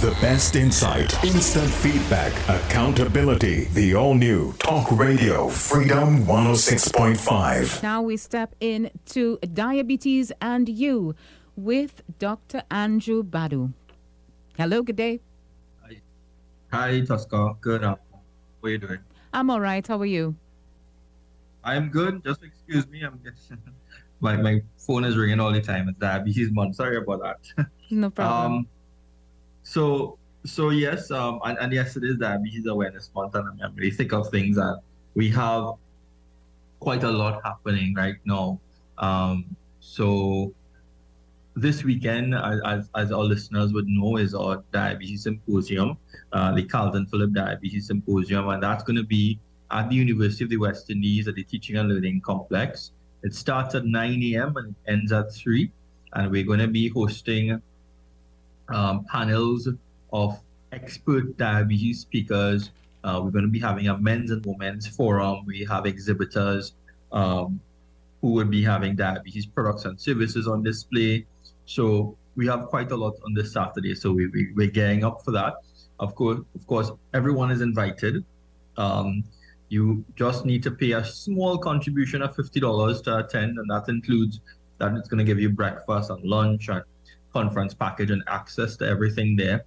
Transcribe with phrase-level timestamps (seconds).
[0.00, 3.64] The best insight, instant feedback, accountability.
[3.74, 7.82] The all new Talk Radio Freedom 106.5.
[7.82, 11.16] Now we step in to diabetes and you
[11.56, 12.62] with Dr.
[12.70, 13.72] Andrew Dhanoo.
[14.56, 15.18] Hello, good day.
[15.82, 16.00] Hi,
[16.72, 17.56] Hi Tosca.
[17.60, 17.82] Good.
[17.82, 17.98] How
[18.62, 19.00] are you doing?
[19.32, 19.84] I'm all right.
[19.84, 20.36] How are you?
[21.64, 22.22] I'm good.
[22.22, 23.02] Just excuse me.
[23.02, 23.50] I'm just,
[24.20, 25.88] my my phone is ringing all the time.
[25.88, 26.76] It's diabetes month.
[26.76, 27.20] Sorry about
[27.56, 27.66] that.
[27.90, 28.52] No problem.
[28.52, 28.66] Um,
[29.68, 30.16] so
[30.46, 34.14] so yes, um, and, and yes, it is diabetes awareness month, and I'm, really sick
[34.14, 34.80] of things that
[35.14, 35.74] we have
[36.80, 38.58] quite a lot happening right now.
[38.96, 39.44] Um,
[39.80, 40.54] so
[41.54, 45.98] this weekend, as, as our listeners would know, is our diabetes symposium,
[46.32, 49.38] uh, the Carlton Phillip Diabetes Symposium, and that's going to be
[49.70, 52.92] at the University of the West Indies at the Teaching and Learning Complex.
[53.22, 54.56] It starts at 9 a.m.
[54.56, 55.70] and ends at 3.
[56.14, 57.60] And we're going to be hosting
[58.68, 59.68] um, panels
[60.12, 60.40] of
[60.72, 62.70] expert diabetes speakers.
[63.04, 65.44] Uh, we're going to be having a men's and women's forum.
[65.46, 66.74] We have exhibitors
[67.12, 67.60] um,
[68.20, 71.26] who will be having diabetes products and services on display.
[71.66, 73.94] So we have quite a lot on this Saturday.
[73.94, 75.54] So we, we, we're gearing up for that.
[76.00, 78.24] Of course, of course, everyone is invited.
[78.76, 79.24] Um,
[79.68, 84.40] you just need to pay a small contribution of $50 to attend, and that includes
[84.78, 86.82] that it's going to give you breakfast and lunch and
[87.38, 89.58] conference package and access to everything there.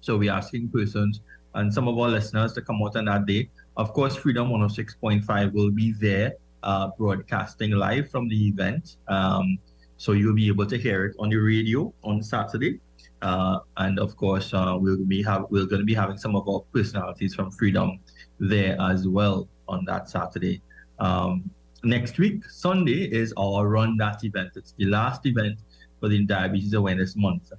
[0.00, 1.20] So we're asking persons
[1.54, 3.42] and some of our listeners to come out on that day.
[3.76, 8.96] Of course, Freedom 106.5 will be there uh, broadcasting live from the event.
[9.08, 9.58] Um,
[9.98, 12.80] so you'll be able to hear it on the radio on Saturday.
[13.20, 16.48] Uh, and of course, uh, we'll be have we're going to be having some of
[16.48, 18.00] our personalities from Freedom
[18.40, 20.60] there as well on that Saturday.
[20.98, 21.48] Um,
[21.84, 24.52] next week, Sunday, is our Run That event.
[24.56, 25.58] It's the last event
[26.08, 27.52] the Diabetes Awareness Month.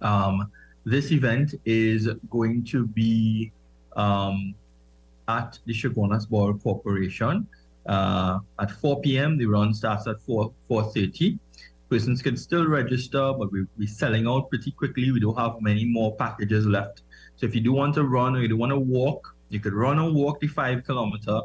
[0.00, 0.50] Um,
[0.84, 3.52] this event is going to be
[3.96, 4.54] um,
[5.28, 7.46] at the Chaguanas Borough Corporation
[7.86, 9.38] uh, at 4 p.m.
[9.38, 11.38] The run starts at 4 4:30.
[11.88, 15.10] Persons can still register, but we, we're selling out pretty quickly.
[15.10, 17.02] We don't have many more packages left.
[17.36, 19.74] So if you do want to run or you do want to walk, you could
[19.74, 21.40] run or walk the five kilometer,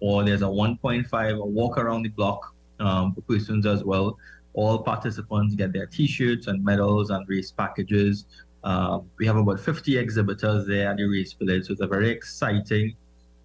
[0.00, 4.18] or there's a 1.5 a walk around the block um, for persons as well.
[4.54, 8.26] All participants get their T-shirts and medals and race packages.
[8.64, 12.10] Um, we have about 50 exhibitors there at the race village, so it's a very
[12.10, 12.94] exciting,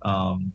[0.04, 0.54] um,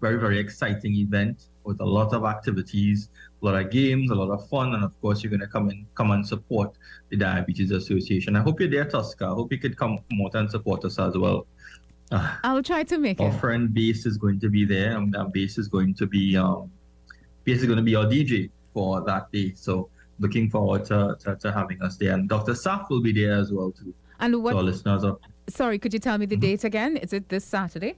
[0.00, 3.10] very very exciting event with a lot of activities,
[3.42, 5.68] a lot of games, a lot of fun, and of course you're going to come
[5.68, 6.72] and come and support
[7.10, 8.36] the Diabetes Association.
[8.36, 9.26] I hope you're there, Tosca.
[9.26, 11.46] I hope you could come out and support us as well.
[12.10, 13.32] Uh, I'll try to make our it.
[13.32, 16.36] Our friend Base is going to be there, and um, Base is going to be
[16.38, 16.70] um,
[17.44, 19.52] Base is going to be our DJ for that day.
[19.54, 22.52] So looking forward to, to, to having us there, and Dr.
[22.52, 23.94] Saf will be there as well too.
[24.20, 24.52] And what?
[24.52, 25.18] So listeners are.
[25.48, 26.40] Sorry, could you tell me the mm-hmm.
[26.42, 26.96] date again?
[26.96, 27.96] Is it this Saturday?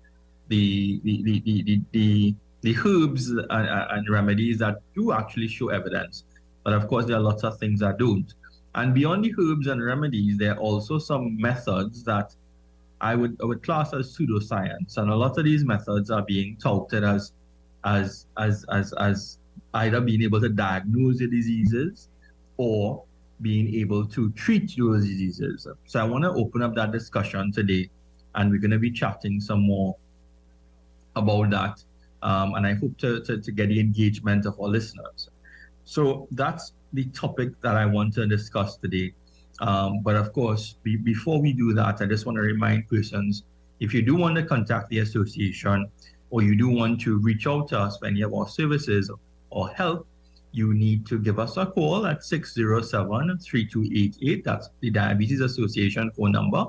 [0.48, 2.34] the the the the, the, the
[2.64, 6.24] herbs and, and, remedies that do actually show evidence.
[6.64, 8.32] But of course, there are lots of things that don't.
[8.74, 12.34] And beyond the herbs and remedies, there are also some methods that
[13.00, 16.56] I would I would class as pseudoscience, and a lot of these methods are being
[16.56, 17.32] touted as
[17.84, 19.38] as as as as
[19.74, 22.08] either being able to diagnose the diseases
[22.56, 23.04] or
[23.40, 25.68] being able to treat those diseases.
[25.86, 27.88] So I want to open up that discussion today,
[28.34, 29.96] and we're going to be chatting some more
[31.14, 31.84] about that.
[32.22, 35.30] Um, and I hope to, to, to get the engagement of our listeners.
[35.84, 39.12] So that's the topic that I want to discuss today.
[39.60, 43.44] Um, but of course, be, before we do that, I just want to remind persons
[43.80, 45.90] if you do want to contact the association
[46.30, 49.10] or you do want to reach out to us for any of our services
[49.50, 50.06] or help,
[50.52, 54.44] you need to give us a call at 607 3288.
[54.44, 56.64] That's the Diabetes Association phone number.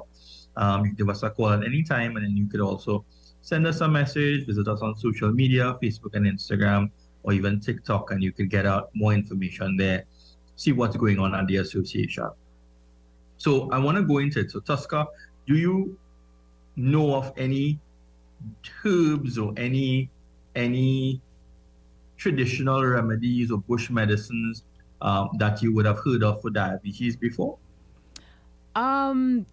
[0.56, 3.06] Um, you give us a call at any time, and then you could also
[3.50, 6.92] send us a message, visit us on social media, Facebook and Instagram,
[7.24, 10.04] or even TikTok, and you can get out more information there,
[10.56, 12.30] see what's going on at the association.
[13.38, 14.52] So I want to go into it.
[14.52, 15.08] So Tosca,
[15.48, 15.98] do you
[16.76, 17.80] know of any
[18.86, 20.12] herbs or any
[20.56, 21.20] any
[22.18, 24.64] traditional remedies or bush medicines
[25.02, 27.58] um, that you would have heard of for diabetes before?
[28.76, 29.48] Um,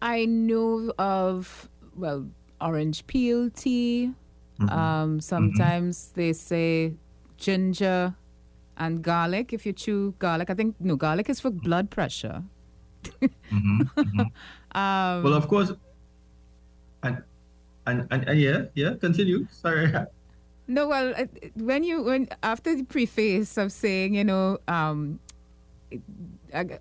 [0.00, 2.26] I know of well
[2.60, 4.12] orange peel tea.
[4.60, 4.70] Mm-hmm.
[4.70, 5.18] Um, mm-hmm.
[5.20, 6.20] sometimes mm-hmm.
[6.20, 6.94] they say
[7.36, 8.14] ginger
[8.76, 9.52] and garlic.
[9.52, 12.42] If you chew garlic, I think no garlic is for blood pressure.
[13.04, 13.82] mm-hmm.
[13.82, 14.20] mm-hmm.
[14.74, 15.70] Um, well, of course,
[17.04, 17.22] and,
[17.86, 18.94] and and and yeah, yeah.
[18.98, 19.46] Continue.
[19.52, 19.86] Sorry.
[20.66, 21.14] No, well,
[21.54, 25.20] when you when after the preface of saying you know um,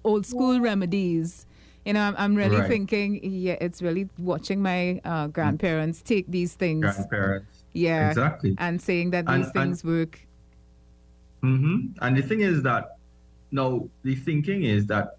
[0.04, 1.46] old school remedies,
[1.86, 2.68] you know, I'm, I'm really right.
[2.68, 6.82] thinking, yeah, it's really watching my uh, grandparents take these things.
[6.82, 7.64] Grandparents.
[7.74, 8.10] Yeah.
[8.10, 8.56] Exactly.
[8.58, 10.20] And saying that these and, things and, work.
[11.44, 11.98] Mm-hmm.
[12.02, 12.98] And the thing is that
[13.52, 15.18] now the thinking is that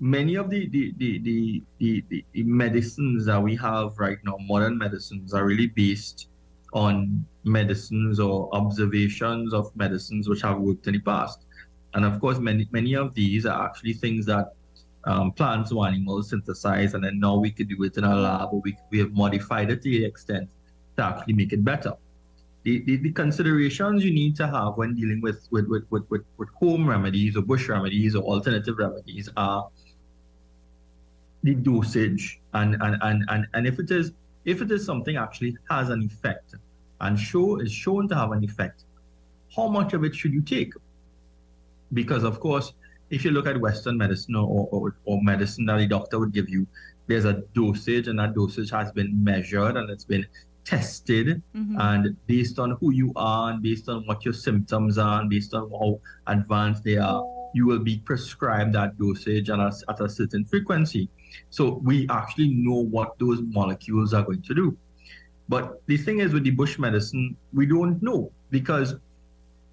[0.00, 4.78] many of the the, the, the, the, the medicines that we have right now, modern
[4.78, 6.28] medicines, are really based
[6.72, 11.46] on medicines or observations of medicines which have worked in the past.
[11.94, 14.54] And of course, many many of these are actually things that
[15.06, 18.48] um, plants or animals synthesize, and then now we could do it in a lab,
[18.52, 20.48] or we, we have modified it to the extent
[20.96, 21.92] to actually make it better.
[22.62, 26.24] The, the, the considerations you need to have when dealing with, with, with, with, with,
[26.38, 29.68] with home remedies or bush remedies or alternative remedies are
[31.42, 34.12] the dosage and, and, and, and, and if it is
[34.46, 36.54] if it is something actually has an effect
[37.00, 38.84] and show is shown to have an effect,
[39.54, 40.72] how much of it should you take?
[41.92, 42.72] Because of course,
[43.14, 46.48] if you look at Western medicine or, or, or medicine that a doctor would give
[46.48, 46.66] you,
[47.06, 50.26] there's a dosage, and that dosage has been measured and it's been
[50.64, 51.42] tested.
[51.54, 51.76] Mm-hmm.
[51.78, 55.54] And based on who you are, and based on what your symptoms are, and based
[55.54, 57.22] on how advanced they are,
[57.54, 61.08] you will be prescribed that dosage and at a certain frequency.
[61.50, 64.76] So we actually know what those molecules are going to do.
[65.48, 68.96] But the thing is with the bush medicine, we don't know because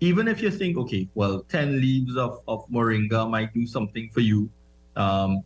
[0.01, 4.21] even if you think, okay, well, 10 leaves of, of moringa might do something for
[4.21, 4.49] you,
[4.95, 5.43] um,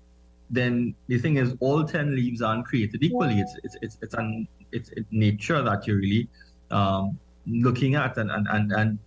[0.50, 3.40] then the thing is, all 10 leaves aren't created equally.
[3.40, 6.30] It's it's it's it's, an, it's, it's nature that you're really
[6.72, 9.00] um, looking at, and, and, and, and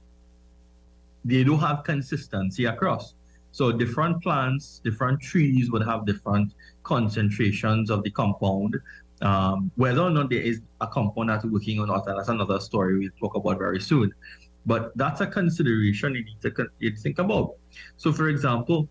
[1.24, 3.14] they do have consistency across.
[3.52, 6.52] So different plants, different trees would have different
[6.82, 8.76] concentrations of the compound.
[9.22, 12.98] Um, whether or not there is a compound that's working or not, that's another story
[12.98, 14.12] we'll talk about very soon.
[14.68, 17.54] But that's a consideration you need to you think about.
[17.96, 18.86] So, for example,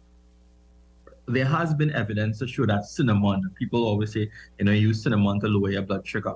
[1.28, 5.40] there has been evidence to show that cinnamon, people always say, you know, use cinnamon
[5.42, 6.34] to lower your blood sugar.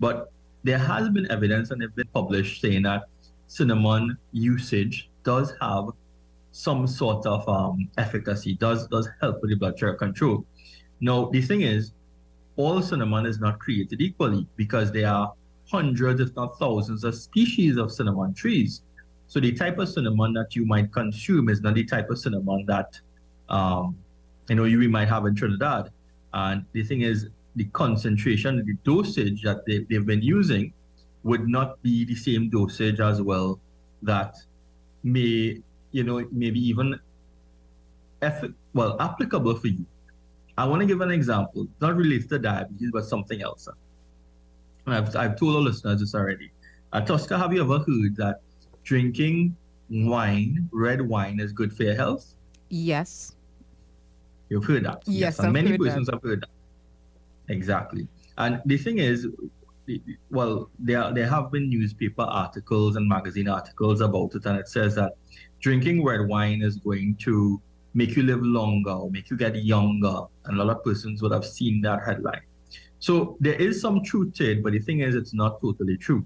[0.00, 0.32] But
[0.64, 3.04] there has been evidence and it's been published saying that
[3.46, 5.84] cinnamon usage does have
[6.50, 10.44] some sort of um, efficacy, does does help with the blood sugar control.
[11.00, 11.92] Now, the thing is,
[12.56, 15.32] all cinnamon is not created equally because there are
[15.72, 18.82] hundreds, if not thousands, of species of cinnamon trees.
[19.26, 22.66] So the type of cinnamon that you might consume is not the type of cinnamon
[22.66, 23.00] that
[23.48, 23.96] um,
[24.48, 25.90] you know you might have in Trinidad.
[26.34, 30.72] And the thing is, the concentration, the dosage that they, they've been using
[31.22, 33.58] would not be the same dosage as well
[34.02, 34.36] that
[35.02, 35.60] may,
[35.92, 36.98] you know, maybe even
[38.20, 39.86] eff- well applicable for you.
[40.58, 43.68] I want to give an example, not related to diabetes, but something else.
[44.86, 46.50] I've, I've told our listeners this already.
[46.92, 48.40] Uh, Tosca, have you ever heard that
[48.84, 49.56] drinking
[49.90, 52.34] wine, red wine, is good for your health?
[52.68, 53.34] Yes.
[54.48, 55.02] You've heard that?
[55.06, 56.14] Yes, and many persons that.
[56.14, 56.50] have heard that.
[57.52, 58.08] Exactly.
[58.38, 59.26] And the thing is,
[60.30, 64.94] well, there there have been newspaper articles and magazine articles about it, and it says
[64.96, 65.12] that
[65.60, 67.60] drinking red wine is going to
[67.94, 70.22] make you live longer or make you get younger.
[70.44, 72.42] And a lot of persons would have seen that headline.
[73.02, 76.24] So there is some truth to it, but the thing is, it's not totally true.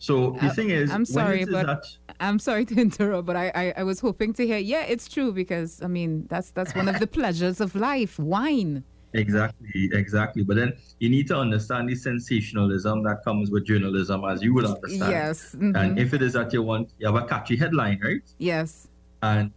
[0.00, 1.84] So the uh, thing is, I'm sorry, but that,
[2.18, 4.58] I'm sorry to interrupt, but I, I, I was hoping to hear.
[4.58, 8.82] Yeah, it's true because I mean that's that's one of the pleasures of life, wine.
[9.12, 10.42] Exactly, exactly.
[10.42, 14.64] But then you need to understand the sensationalism that comes with journalism, as you would
[14.64, 15.12] understand.
[15.12, 15.54] Yes.
[15.54, 15.76] Mm-hmm.
[15.76, 18.26] And if it is that you want, you have a catchy headline, right?
[18.38, 18.88] Yes.
[19.22, 19.52] And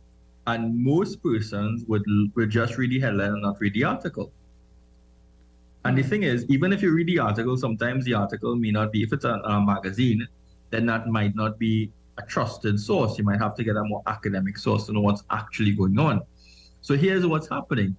[0.46, 2.06] and most persons would
[2.36, 4.32] would just read the headline and not read the article.
[5.86, 8.92] And the thing is, even if you read the article, sometimes the article may not
[8.92, 10.26] be, if it's a, a magazine,
[10.70, 13.18] then that might not be a trusted source.
[13.18, 16.22] You might have to get a more academic source to know what's actually going on.
[16.82, 17.96] So here's what's happening.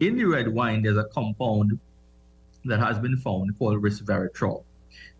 [0.00, 1.78] In the red wine, there's a compound
[2.64, 4.64] that has been found called resveratrol.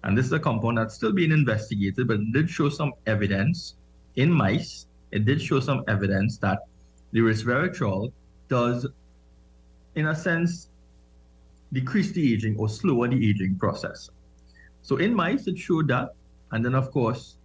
[0.04, 3.74] And this is a compound that's still being investigated, but it did show some evidence
[4.16, 4.86] in mice.
[5.10, 6.60] It did show some evidence that
[7.12, 8.12] the resveratrol
[8.48, 8.86] does,
[9.94, 10.68] in a sense,
[11.72, 14.10] decrease the aging or slower the aging process.
[14.82, 16.14] So in mice, it showed that.
[16.52, 17.36] And then, of course,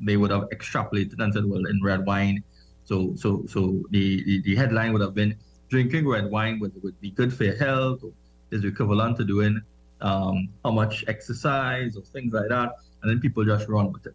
[0.00, 2.42] they would have extrapolated and said, well, in red wine,
[2.84, 5.36] so so so the, the, the headline would have been
[5.68, 8.12] drinking red wine would, would be good for your health, or
[8.50, 9.60] is equivalent to doing
[10.00, 12.72] um, how much exercise or things like that.
[13.02, 14.14] And then people just run with it.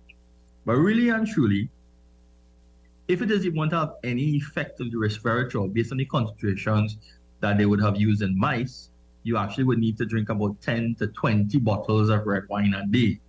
[0.65, 1.69] But really and truly,
[3.07, 6.97] if it doesn't want to have any effect on the resveratrol based on the concentrations
[7.39, 8.89] that they would have used in mice,
[9.25, 12.85] you actually would need to drink about 10 to 20 bottles of red wine a
[12.85, 13.19] day.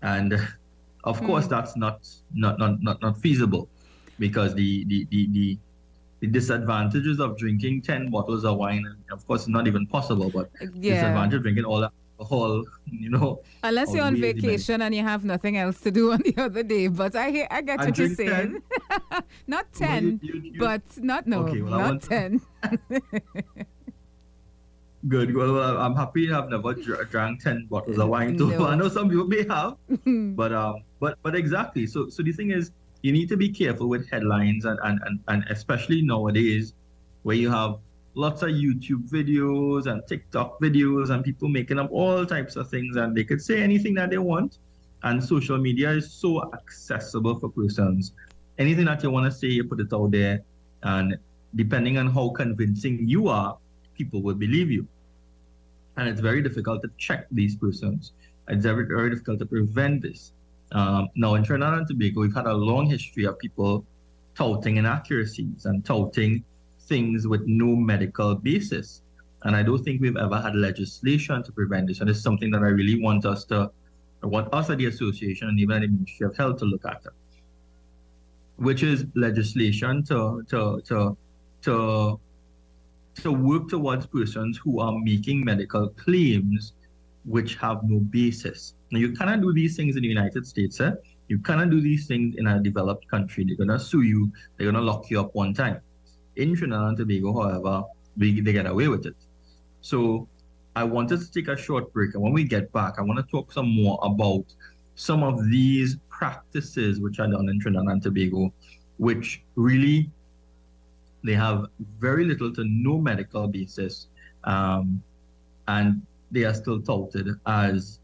[0.00, 0.32] And
[1.04, 1.26] of mm.
[1.26, 3.68] course, that's not, not, not, not, not feasible
[4.18, 5.58] because the, the, the, the,
[6.20, 10.94] the disadvantages of drinking 10 bottles of wine, of course, not even possible, but yeah.
[10.94, 13.42] disadvantage of drinking all that alcohol, you know.
[13.64, 16.88] Unless you're on vacation and you have nothing else to do on the other day.
[16.88, 18.62] But I hear, I get what you're saying.
[19.46, 22.40] not 10, you, you, you, but not, no, okay, well, not 10.
[25.08, 25.34] Good.
[25.36, 28.50] Well, I'm happy I've never drank ten bottles of wine too.
[28.58, 28.66] No.
[28.66, 29.76] I know some people may have,
[30.36, 31.86] but um, but but exactly.
[31.86, 32.72] So so the thing is,
[33.02, 36.72] you need to be careful with headlines and and and, and especially nowadays,
[37.22, 37.78] where you have
[38.14, 42.96] lots of YouTube videos and TikTok videos and people making up all types of things
[42.96, 44.58] and they could say anything that they want.
[45.02, 48.12] And social media is so accessible for persons.
[48.58, 50.40] Anything that you want to say, you put it out there,
[50.82, 51.18] and
[51.54, 53.58] depending on how convincing you are,
[53.94, 54.88] people will believe you
[55.96, 58.12] and it's very difficult to check these persons.
[58.48, 60.32] It's very, very difficult to prevent this.
[60.72, 63.84] Um, now, in Trinidad and Tobago, we've had a long history of people
[64.34, 66.44] touting inaccuracies and touting
[66.82, 69.02] things with no medical basis.
[69.42, 72.00] And I don't think we've ever had legislation to prevent this.
[72.00, 73.70] And it's something that I really want us to,
[74.22, 77.02] I want us at the association and even the Ministry of Health to look at,
[78.56, 81.16] which is legislation to, to, to,
[81.62, 82.20] to
[83.22, 86.74] to work towards persons who are making medical claims
[87.24, 88.74] which have no basis.
[88.90, 90.80] Now, you cannot do these things in the United States.
[90.80, 90.92] Eh?
[91.28, 93.44] You cannot do these things in a developed country.
[93.44, 94.32] They're going to sue you.
[94.56, 95.80] They're going to lock you up one time.
[96.36, 97.84] In Trinidad and Tobago, however,
[98.16, 99.16] we, they get away with it.
[99.80, 100.28] So
[100.76, 102.14] I wanted to take a short break.
[102.14, 104.44] And when we get back, I want to talk some more about
[104.94, 108.52] some of these practices which are done in Trinidad and Tobago,
[108.98, 110.10] which really
[111.26, 111.66] they have
[111.98, 114.08] very little to no medical basis,
[114.44, 115.02] um,
[115.68, 118.00] and they are still touted as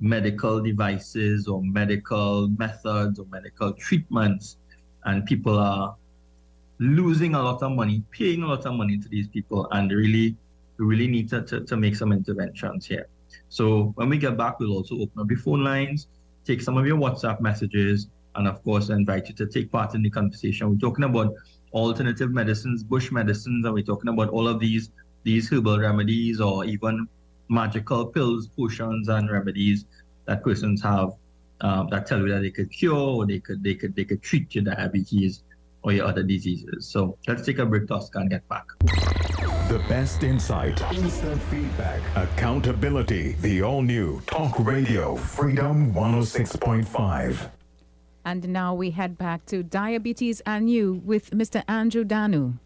[0.00, 4.56] medical devices or medical methods or medical treatments,
[5.04, 5.94] and people are
[6.78, 10.36] losing a lot of money, paying a lot of money to these people, and really,
[10.78, 13.06] really need to, to, to make some interventions here.
[13.48, 16.08] So when we get back, we'll also open up the phone lines,
[16.44, 19.94] take some of your WhatsApp messages, and of course, I invite you to take part
[19.94, 20.68] in the conversation.
[20.68, 21.34] We're talking about
[21.74, 24.90] alternative medicines, bush medicines, and we're talking about all of these
[25.24, 27.08] these herbal remedies or even
[27.48, 29.86] magical pills, potions, and remedies
[30.26, 31.12] that persons have
[31.60, 34.22] um, that tell you that they could cure or they could they could they could
[34.22, 35.42] treat your diabetes
[35.82, 36.86] or your other diseases.
[36.86, 38.64] So let's take a break, Tosca, and get back.
[39.68, 43.32] The best insight, instant feedback, accountability.
[43.40, 47.63] The all new Talk Radio Freedom 106.5.
[48.24, 51.62] And now we head back to Diabetes and You with Mr.
[51.68, 52.58] Andrew Dhanoo.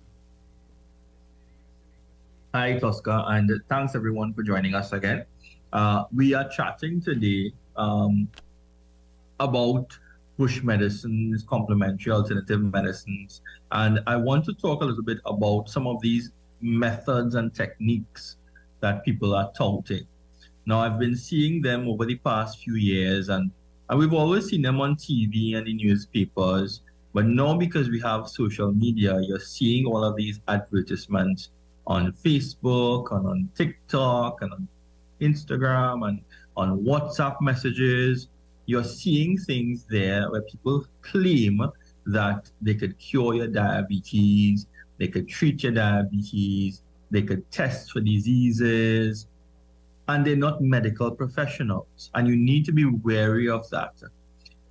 [2.54, 5.26] Hi, Tosca, and thanks everyone for joining us again.
[5.72, 8.28] Uh, we are chatting today um,
[9.40, 9.98] about
[10.38, 15.88] bush medicines, complementary alternative medicines, and I want to talk a little bit about some
[15.88, 18.36] of these methods and techniques
[18.80, 20.06] that people are touting.
[20.66, 23.50] Now, I've been seeing them over the past few years, and
[23.88, 26.82] and we've always seen them on TV and in newspapers.
[27.14, 31.50] But now, because we have social media, you're seeing all of these advertisements
[31.86, 34.68] on Facebook and on TikTok and on
[35.20, 36.20] Instagram and
[36.56, 38.28] on WhatsApp messages.
[38.66, 41.62] You're seeing things there where people claim
[42.06, 44.66] that they could cure your diabetes,
[44.98, 49.26] they could treat your diabetes, they could test for diseases,
[50.08, 52.10] and they're not medical professionals.
[52.14, 53.92] And you need to be wary of that.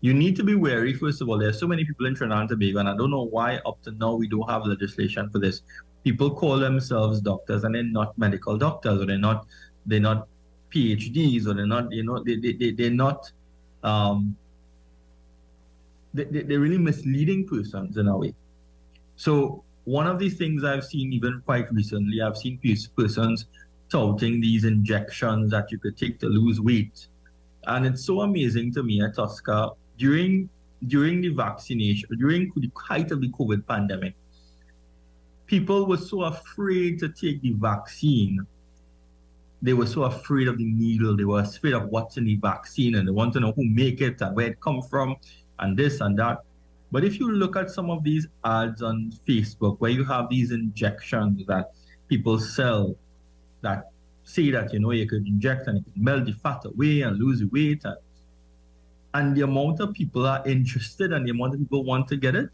[0.01, 2.41] You need to be wary, first of all, There are so many people in Trinidad
[2.41, 5.39] and Tobago, and I don't know why up to now we don't have legislation for
[5.39, 5.61] this.
[6.03, 9.47] People call themselves doctors and they're not medical doctors, or they're not
[9.85, 10.27] they're not
[10.73, 13.31] PhDs, or they're not, you know, they, they, they, they're not
[13.83, 14.35] um,
[16.13, 18.33] they, they're really misleading persons in a way.
[19.15, 23.45] So one of the things I've seen even quite recently, I've seen these persons
[23.89, 27.07] touting these injections that you could take to lose weight.
[27.65, 30.49] And it's so amazing to me at Tosca during
[30.87, 34.13] during the vaccination, during the height of the COVID pandemic,
[35.47, 38.45] people were so afraid to take the vaccine.
[39.61, 41.17] They were so afraid of the needle.
[41.17, 44.01] They were afraid of what's in the vaccine and they want to know who make
[44.01, 45.15] it and where it come from
[45.59, 46.43] and this and that.
[46.91, 50.51] But if you look at some of these ads on Facebook where you have these
[50.51, 51.71] injections that
[52.07, 52.95] people sell
[53.67, 53.79] that
[54.23, 57.17] say that, you know, you could inject and it could melt the fat away and
[57.23, 57.81] lose the weight.
[57.89, 57.97] And,
[59.17, 62.35] and the amount of people are interested and the amount of people want to get
[62.35, 62.53] it,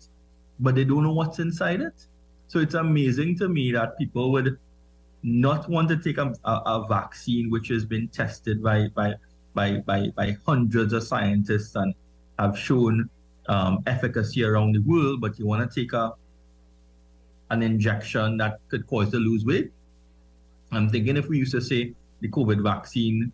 [0.60, 1.98] but they don't know what's inside it.
[2.48, 4.58] So it's amazing to me that people would
[5.24, 9.15] not want to take a, a, a vaccine which has been tested by, by,
[9.53, 11.93] by, by, by hundreds of scientists and
[12.39, 13.10] have shown
[13.48, 16.13] um, efficacy around the world, but you want to take a
[17.53, 19.72] an injection that could cause to lose weight.
[20.77, 23.32] I'm thinking if we used to say the COVID vaccine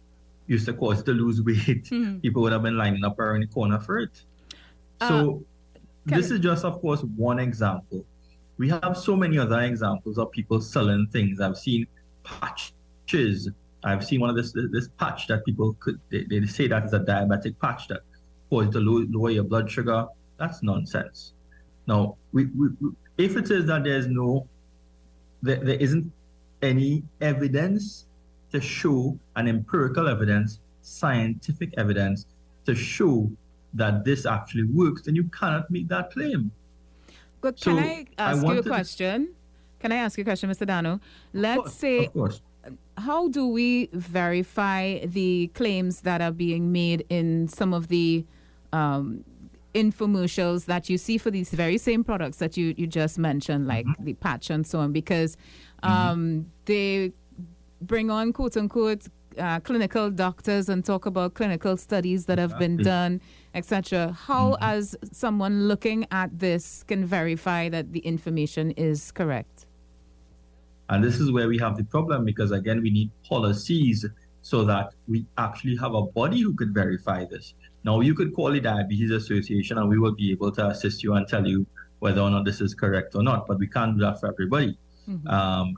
[0.47, 2.19] used to cause to lose weight, mm-hmm.
[2.21, 4.23] people would have been lining up around the corner for it.
[5.01, 5.43] So
[5.75, 8.05] uh, this is just, of course, one example.
[8.57, 11.39] We have so many other examples of people selling things.
[11.39, 11.85] I've seen
[12.23, 13.49] patches.
[13.83, 16.91] I've seen one of this this patch that people could they, they say that is
[16.91, 18.01] a diabetic patch that
[18.49, 20.07] cause to lower your blood sugar.
[20.37, 21.33] That's nonsense.
[21.87, 22.69] Now, we, we,
[23.17, 24.47] if it is that there's no,
[25.41, 26.11] there, there isn't
[26.61, 28.05] any evidence
[28.51, 32.25] to show an empirical evidence, scientific evidence
[32.65, 33.29] to show
[33.73, 36.51] that this actually works, then you cannot make that claim.
[37.41, 39.27] But so can I ask I you a question?
[39.27, 39.33] To...
[39.79, 40.67] Can I ask you a question, Mr.
[40.67, 40.99] Dhanoo?
[41.33, 42.09] Let's course, say,
[42.97, 48.25] how do we verify the claims that are being made in some of the
[48.73, 49.23] um,
[49.73, 53.85] infomercials that you see for these very same products that you, you just mentioned, like
[53.85, 54.03] mm-hmm.
[54.03, 55.37] the patch and so on, because
[55.83, 55.91] mm-hmm.
[55.91, 56.49] um, mm-hmm.
[56.65, 57.13] they
[57.81, 62.77] bring on quote unquote uh, clinical doctors and talk about clinical studies that have been
[62.77, 63.21] done,
[63.53, 64.11] etc.
[64.11, 64.63] How, mm-hmm.
[64.63, 69.65] as someone looking at this, can verify that the information is correct?
[70.89, 74.05] And this is where we have the problem because, again, we need policies
[74.41, 77.53] so that we actually have a body who could verify this.
[77.83, 81.13] Now, you could call the Diabetes Association and we will be able to assist you
[81.13, 81.65] and tell you
[81.99, 84.77] whether or not this is correct or not, but we can't do that for everybody.
[85.09, 85.27] Mm-hmm.
[85.27, 85.73] Um,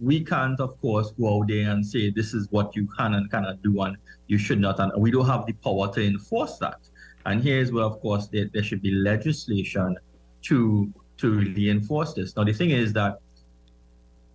[0.00, 3.30] we can't, of course, go out there and say this is what you can and
[3.30, 3.96] cannot do and
[4.28, 4.78] you should not.
[4.78, 6.78] And we don't have the power to enforce that.
[7.26, 9.96] And here's where, of course, there, there should be legislation
[10.42, 12.36] to to really enforce this.
[12.36, 13.18] Now, the thing is that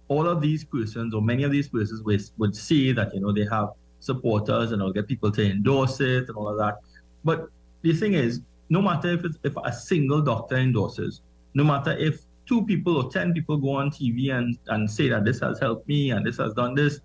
[0.09, 3.31] all of these persons, or many of these persons, would, would say that you know
[3.31, 6.75] they have supporters and they'll get people to endorse it and all of that.
[7.23, 7.47] But
[7.83, 11.21] the thing is, no matter if if a single doctor endorses,
[11.53, 15.25] no matter if two people or 10 people go on TV and, and say that
[15.25, 16.99] this has helped me and this has done this,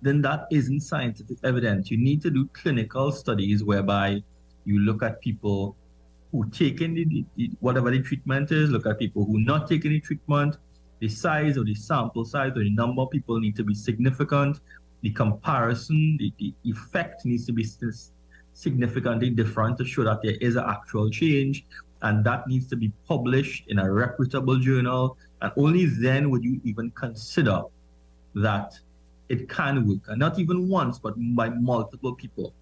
[0.00, 1.90] then that isn't scientific evidence.
[1.90, 4.22] You need to do clinical studies whereby
[4.64, 5.76] you look at people
[6.32, 10.56] who the, the, whatever the treatment is, look at people who not taking the treatment,
[11.00, 14.60] the size or the sample size or the number of people need to be significant,
[15.02, 17.66] the comparison, the, the effect needs to be
[18.54, 21.66] significantly different to show that there is an actual change
[22.02, 25.16] and that needs to be published in a reputable journal.
[25.40, 27.62] And only then would you even consider
[28.34, 28.78] that
[29.28, 30.00] it can work.
[30.08, 32.54] And not even once but by multiple people.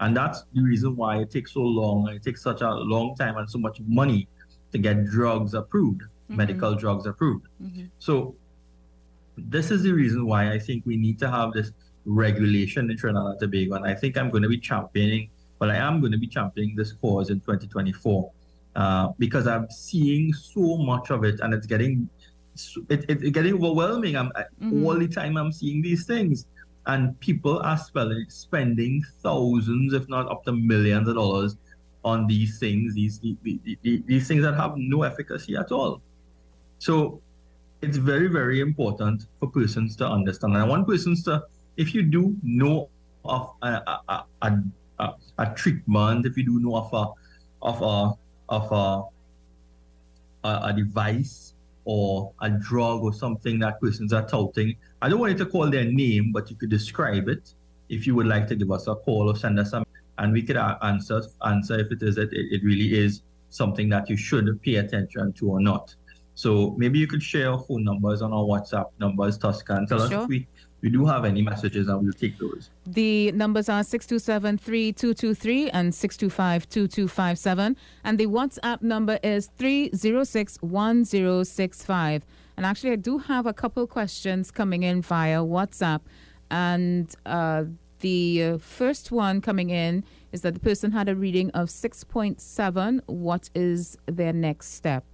[0.00, 3.36] And that's the reason why it takes so long it takes such a long time
[3.36, 4.28] and so much money
[4.72, 6.36] to get drugs approved mm-hmm.
[6.36, 7.46] medical drugs approved.
[7.62, 7.86] Mm-hmm.
[7.98, 8.34] so
[9.36, 11.72] this is the reason why i think we need to have this
[12.04, 13.74] regulation in trinidad and tobago.
[13.76, 16.76] And i think i'm going to be championing but I am going to be championing
[16.76, 18.30] this cause in 2024
[18.78, 22.08] uh, because I'm seeing so much of it, and it's getting
[22.88, 24.16] it, it, it's getting overwhelming.
[24.16, 24.84] I'm mm-hmm.
[24.84, 26.46] all the time I'm seeing these things,
[26.86, 31.56] and people are spelling, spending thousands, if not up to millions of dollars
[32.04, 33.36] on these things, these, these,
[33.82, 36.00] these, these things that have no efficacy at all.
[36.78, 37.20] So
[37.82, 40.54] it's very, very important for persons to understand.
[40.54, 41.42] And I want persons to,
[41.76, 42.88] if you do know
[43.24, 44.52] of a, a, a,
[45.00, 47.04] a, a treatment, if you do know of a
[47.60, 48.12] of a
[48.48, 55.08] of a, a, a device or a drug or something that persons are touting, I
[55.08, 57.54] don't want you to call their name, but you could describe it.
[57.88, 59.84] If you would like to give us a call or send us some,
[60.18, 64.16] and we could answer answer if it is it, it really is something that you
[64.16, 65.94] should pay attention to or not.
[66.34, 70.06] So maybe you could share your phone numbers on our WhatsApp numbers, Tosca, and tell
[70.06, 70.18] sure.
[70.18, 70.46] us if we
[70.80, 72.70] we do have any messages and we'll take those.
[72.86, 82.22] The numbers are 627-3223 and 625-2257 and the WhatsApp number is 306-1065.
[82.56, 86.00] And actually I do have a couple questions coming in via WhatsApp
[86.50, 87.64] and uh,
[88.00, 93.00] the first one coming in is that the person had a reading of 6.7.
[93.06, 95.04] What is their next step?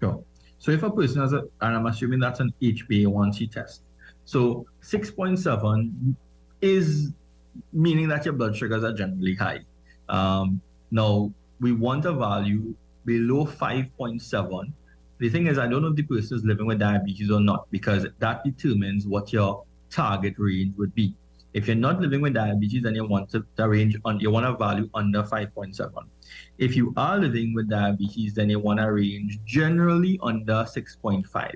[0.00, 0.22] Sure.
[0.58, 3.82] So if a person has a, and I'm assuming that's an HbA1c test,
[4.24, 6.14] so 6.7
[6.60, 7.12] is
[7.72, 9.60] meaning that your blood sugars are generally high.
[10.08, 10.60] Um,
[10.90, 14.72] now, we want a value below 5.7.
[15.18, 17.70] The thing is, I don't know if the person is living with diabetes or not
[17.70, 21.14] because that determines what your target range would be.
[21.52, 24.44] If you're not living with diabetes, then you want to, the range on you want
[24.44, 25.92] a value under 5.7.
[26.58, 31.54] If you are living with diabetes, then you want a range generally under 6.5.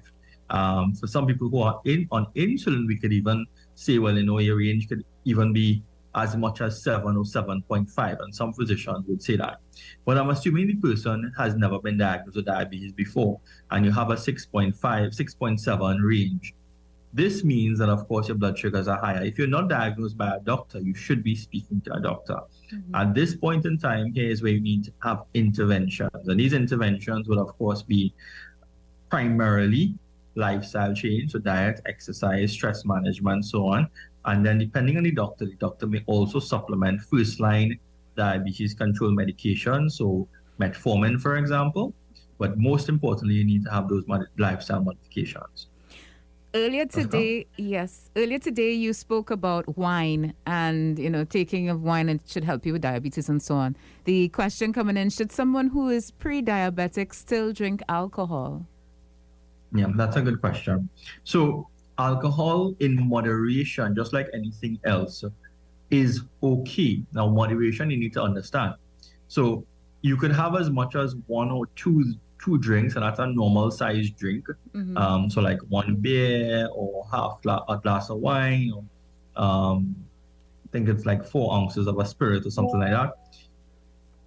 [0.50, 4.24] Um, for some people who are in on insulin, we could even say, well, you
[4.24, 5.82] know, your range could even be
[6.14, 9.61] as much as 7 or 7.5, and some physicians would say that.
[10.04, 14.11] But I'm assuming the person has never been diagnosed with diabetes before, and you have
[14.11, 16.54] a 6.5, 6.7 range.
[17.12, 19.22] This means that, of course, your blood sugars are higher.
[19.22, 22.38] If you're not diagnosed by a doctor, you should be speaking to a doctor.
[22.72, 22.94] Mm-hmm.
[22.94, 26.28] At this point in time, here is where you need to have interventions.
[26.28, 28.12] And these interventions will, of course, be
[29.08, 29.94] primarily
[30.38, 33.88] lifestyle change, so diet, exercise, stress management, so on.
[34.24, 37.79] And then depending on the doctor, the doctor may also supplement first line
[38.16, 40.29] diabetes control medication, so
[40.61, 41.92] metformin, for example.
[42.38, 44.05] But most importantly, you need to have those
[44.38, 45.66] lifestyle modifications.
[46.55, 47.03] Earlier uh-huh.
[47.03, 52.20] today, yes, earlier today you spoke about wine and you know taking of wine and
[52.27, 53.77] should help you with diabetes and so on.
[54.05, 58.66] The question coming in: Should someone who is pre-diabetic still drink alcohol?
[59.74, 60.88] Yeah, that's a good question.
[61.24, 65.24] So, alcohol in moderation, just like anything else,
[65.90, 67.02] is okay.
[67.12, 68.74] Now, moderation, you need to understand.
[69.28, 69.64] So,
[70.02, 73.70] you could have as much as one or two two drinks, and that's a normal
[73.70, 74.46] size drink.
[74.74, 74.96] Mm-hmm.
[74.96, 79.94] Um, so, like one beer or half gla- a glass of wine, or um,
[80.64, 83.12] I think it's like four ounces of a spirit or something like that.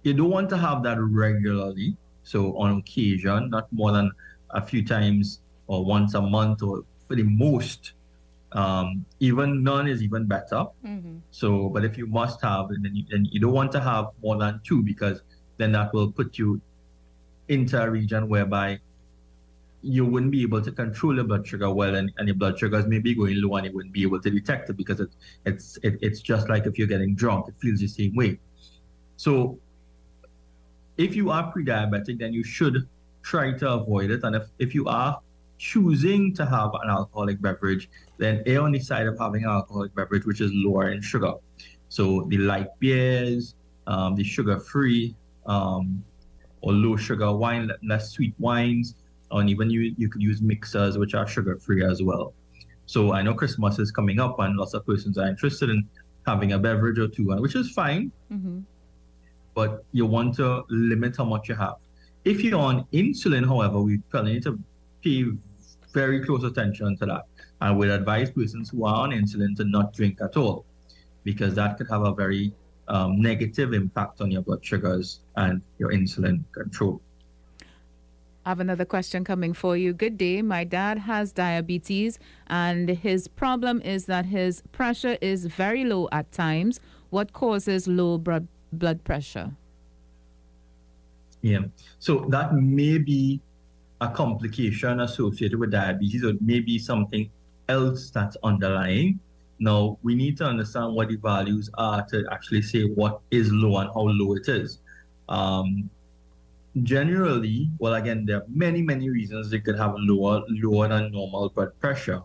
[0.02, 1.96] You don't want to have that regularly.
[2.22, 4.12] So, on occasion, not more than
[4.52, 7.92] a few times or once a month or for the most.
[8.52, 10.66] Um, even none is even better.
[10.84, 11.18] Mm-hmm.
[11.30, 14.36] So, but if you must have, then you, then you don't want to have more
[14.36, 15.22] than two because
[15.56, 16.60] then that will put you
[17.48, 18.78] into a region whereby
[19.82, 22.86] you wouldn't be able to control your blood sugar well, and, and your blood sugars
[22.86, 25.08] may be going low, and you wouldn't be able to detect it because it,
[25.44, 28.38] it's it, it's just like if you're getting drunk, it feels the same way.
[29.16, 29.58] So,
[30.96, 32.88] if you are pre-diabetic, then you should
[33.22, 34.24] try to avoid it.
[34.24, 35.20] And if, if you are
[35.58, 39.94] choosing to have an alcoholic beverage, then err on the side of having an alcoholic
[39.94, 41.34] beverage which is lower in sugar.
[41.88, 43.54] So the light beers,
[43.86, 45.14] um, the sugar-free
[45.46, 46.04] um,
[46.62, 48.94] or low sugar wine, less sweet wines,
[49.30, 52.34] and even you you could use mixers which are sugar-free as well.
[52.86, 55.88] So I know Christmas is coming up, and lots of persons are interested in
[56.26, 58.12] having a beverage or two, which is fine.
[58.32, 58.60] Mm-hmm.
[59.54, 61.76] But you want to limit how much you have.
[62.24, 64.58] If you're on insulin, however, we probably need to
[65.02, 65.24] pay
[65.92, 67.26] very close attention to that.
[67.60, 70.64] I would advise persons who are on insulin to not drink at all
[71.24, 72.52] because that could have a very
[72.88, 77.00] um, negative impact on your blood sugars and your insulin control.
[78.44, 79.92] I have another question coming for you.
[79.92, 80.42] Good day.
[80.42, 86.32] My dad has diabetes, and his problem is that his pressure is very low at
[86.32, 86.80] times.
[87.10, 89.52] What causes low blood pressure?
[91.42, 91.62] Yeah,
[91.98, 93.40] so that may be
[94.00, 97.30] a complication associated with diabetes or maybe something
[97.68, 99.18] else that's underlying.
[99.58, 103.78] Now, we need to understand what the values are to actually say what is low
[103.78, 104.80] and how low it is.
[105.28, 105.88] Um,
[106.82, 111.50] generally, well, again, there are many, many reasons they could have lower, lower than normal
[111.50, 112.22] blood pressure.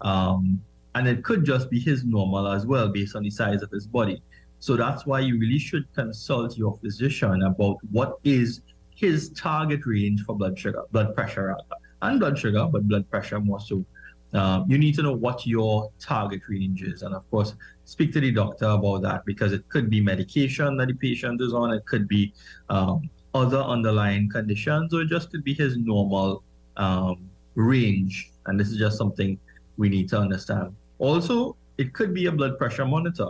[0.00, 0.62] Um,
[0.94, 3.86] and it could just be his normal as well, based on the size of his
[3.86, 4.22] body.
[4.60, 8.60] So that's why you really should consult your physician about what is
[8.94, 11.56] his target range for blood sugar, blood pressure,
[12.02, 13.84] and blood sugar, but blood pressure more so.
[14.32, 17.02] Um, you need to know what your target range is.
[17.02, 20.86] And of course, speak to the doctor about that because it could be medication that
[20.88, 22.32] the patient is on, it could be
[22.68, 26.44] um, other underlying conditions, or it just could be his normal
[26.76, 28.30] um, range.
[28.46, 29.38] And this is just something
[29.78, 30.76] we need to understand.
[30.98, 33.28] Also, it could be a blood pressure monitor.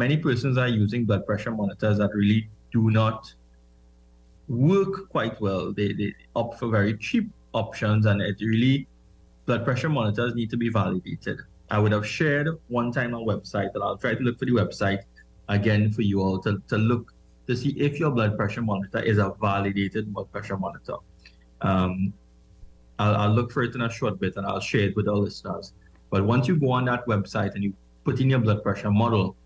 [0.00, 3.34] Many persons are using blood pressure monitors that really do not
[4.48, 5.72] work quite well.
[5.78, 8.86] They, they opt for very cheap options, and it really,
[9.44, 11.40] blood pressure monitors need to be validated.
[11.70, 14.52] I would have shared one time on website, and I'll try to look for the
[14.52, 15.02] website
[15.48, 17.12] again for you all to, to look
[17.46, 20.96] to see if your blood pressure monitor is a validated blood pressure monitor.
[21.60, 22.14] Um,
[22.98, 25.20] I'll, I'll look for it in a short bit and I'll share it with our
[25.26, 25.74] listeners.
[26.10, 29.36] But once you go on that website and you put in your blood pressure model,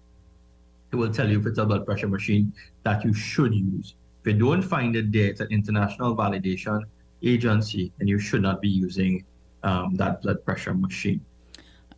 [0.94, 2.52] it will tell you if it's a blood pressure machine
[2.85, 3.96] that you should use.
[4.20, 6.83] If you don't find it there, it's an international validation
[7.22, 9.24] agency, and you should not be using
[9.64, 11.20] um, that blood pressure machine.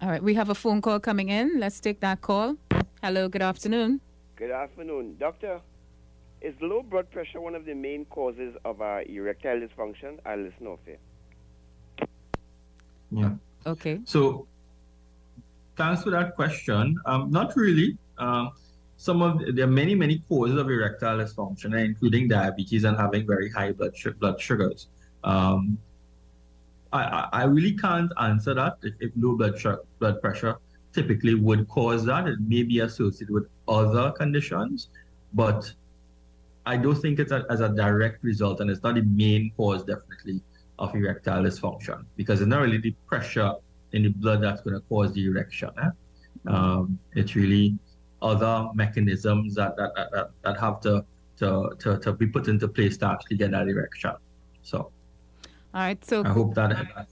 [0.00, 1.60] All right, we have a phone call coming in.
[1.60, 2.56] Let's take that call.
[3.02, 4.00] Hello, good afternoon.
[4.36, 5.60] Good afternoon, doctor.
[6.40, 10.18] Is low blood pressure one of the main causes of uh, erectile dysfunction?
[10.24, 10.98] I'll listen off here.
[13.10, 13.32] Yeah.
[13.66, 14.00] Okay.
[14.04, 14.46] So,
[15.76, 16.96] thanks for that question.
[17.04, 17.98] Um, not really.
[18.18, 18.52] Um,
[18.96, 23.50] some of there are many many causes of erectile dysfunction, including diabetes and having very
[23.50, 24.88] high blood blood sugars.
[25.24, 25.78] Um,
[26.92, 29.60] I, I really can't answer that if, if low blood,
[29.98, 30.56] blood pressure
[30.92, 32.26] typically would cause that.
[32.26, 34.88] It may be associated with other conditions,
[35.34, 35.70] but
[36.64, 39.84] I don't think it's a, as a direct result, and it's not the main cause,
[39.84, 40.40] definitely,
[40.78, 43.52] of erectile dysfunction because it's not really the pressure
[43.92, 45.70] in the blood that's going to cause the erection.
[45.82, 45.90] Eh?
[46.46, 47.78] Um, it's really
[48.22, 51.04] other mechanisms that, that, that, that have to,
[51.38, 54.12] to, to, to be put into place to actually get that erection.
[54.62, 54.78] So.
[54.78, 54.90] All
[55.74, 56.02] right.
[56.04, 57.06] So I hope that.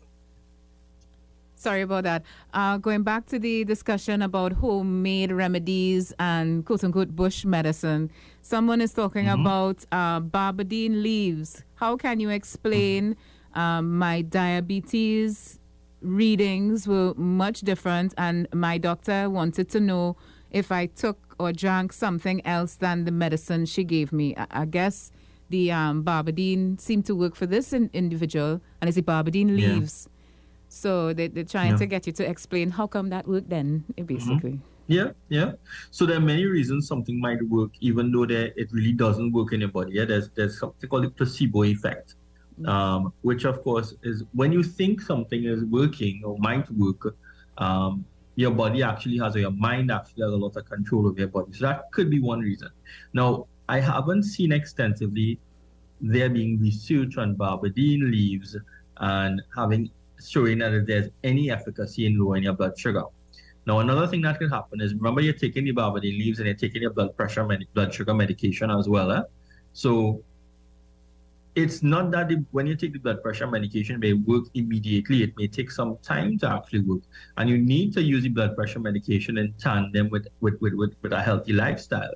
[1.56, 2.24] Sorry about that.
[2.52, 8.10] Uh, going back to the discussion about homemade remedies and quote unquote bush medicine,
[8.42, 9.40] someone is talking mm-hmm.
[9.40, 11.64] about uh, barbadine leaves.
[11.76, 13.60] How can you explain mm-hmm.
[13.60, 15.58] um, my diabetes
[16.02, 20.16] readings were much different, and my doctor wanted to know
[20.54, 24.34] if I took or drank something else than the medicine she gave me?
[24.36, 25.10] I, I guess
[25.50, 30.06] the um, barbadine seemed to work for this in- individual, and it's the barbadine leaves.
[30.06, 30.10] Yeah.
[30.68, 31.76] So they, they're trying yeah.
[31.76, 34.06] to get you to explain how come that worked then, mm-hmm.
[34.06, 34.52] basically.
[34.52, 34.70] Mm-hmm.
[34.86, 35.52] Yeah, yeah.
[35.90, 39.52] So there are many reasons something might work, even though there, it really doesn't work
[39.52, 39.92] in your body.
[39.94, 42.16] Yeah, there's there's something called the placebo effect,
[42.60, 42.68] mm-hmm.
[42.68, 47.16] um, which of course is when you think something is working or might work,
[47.58, 48.04] um,
[48.36, 51.28] your body actually has or your mind actually has a lot of control over your
[51.28, 51.52] body.
[51.52, 52.68] So that could be one reason.
[53.12, 55.38] Now, I haven't seen extensively
[56.00, 58.56] there being research on barbadine leaves
[58.98, 59.90] and having
[60.22, 63.02] showing that there's any efficacy in lowering your blood sugar.
[63.66, 66.56] Now, another thing that can happen is remember you're taking the barbadine leaves and you're
[66.56, 69.10] taking your blood pressure, med- blood sugar medication as well.
[69.10, 69.22] Eh?
[69.72, 70.22] So
[71.54, 75.22] it's not that when you take the blood pressure medication, it may work immediately.
[75.22, 77.02] It may take some time to actually work.
[77.36, 80.94] And you need to use the blood pressure medication in tandem with, with, with, with,
[81.02, 82.12] with a healthy lifestyle.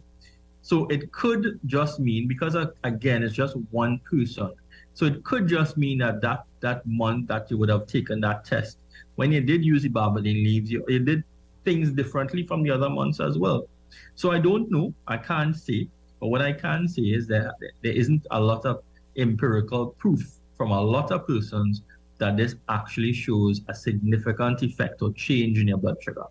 [0.62, 4.52] So it could just mean, because again, it's just one person.
[4.94, 8.44] So it could just mean that that, that month that you would have taken that
[8.44, 8.78] test,
[9.14, 11.22] when you did use the barbadine leaves, you, you did
[11.64, 13.68] things differently from the other months as well.
[14.16, 14.92] So I don't know.
[15.06, 15.88] I can't say.
[16.20, 18.82] But what I can say is that there isn't a lot of
[19.18, 21.82] empirical proof from a lot of persons
[22.18, 26.24] that this actually shows a significant effect or change in your blood sugar.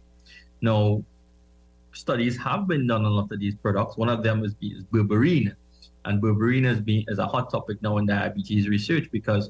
[0.61, 1.03] Now,
[1.93, 3.97] studies have been done on a lot of these products.
[3.97, 5.55] One of them is, is berberine.
[6.05, 9.49] And berberine has been is a hot topic now in diabetes research because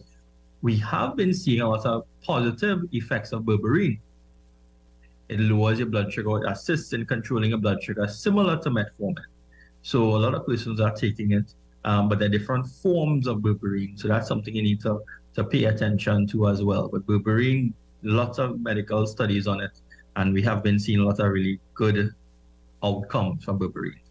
[0.61, 3.99] we have been seeing a lot of positive effects of berberine.
[5.29, 9.25] It lowers your blood sugar, it assists in controlling your blood sugar, similar to metformin.
[9.81, 11.53] So a lot of persons are taking it,
[11.87, 13.97] um, but there are different forms of berberine.
[13.97, 15.01] So that's something you need to,
[15.35, 16.89] to pay attention to as well.
[16.89, 17.71] But berberine,
[18.03, 19.71] lots of medical studies on it,
[20.17, 22.13] and we have been seeing a lot of really good
[22.83, 24.01] outcomes from berberine.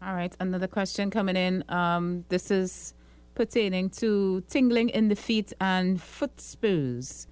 [0.00, 1.64] All right, another question coming in.
[1.68, 2.94] Um, this is
[3.34, 7.26] pertaining to tingling in the feet and foot spurs.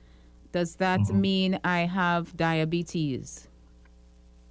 [0.50, 1.20] Does that mm-hmm.
[1.20, 3.46] mean I have diabetes?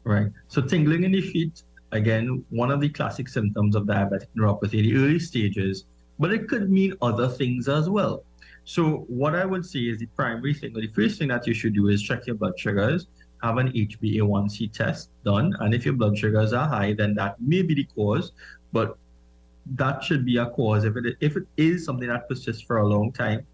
[0.06, 0.32] Right.
[0.48, 4.96] So tingling in the feet, again, one of the classic symptoms of diabetic neuropathy, the
[4.96, 5.86] early stages,
[6.18, 8.24] but it could mean other things as well.
[8.64, 11.54] So what I would say is the primary thing, or the first thing that you
[11.54, 13.08] should do is check your blood sugars
[13.42, 15.56] have an HbA1c test done.
[15.60, 18.32] And if your blood sugars are high, then that may be the cause,
[18.72, 18.98] but
[19.76, 20.84] that should be a cause.
[20.84, 23.46] If it, if it is something that persists for a long time,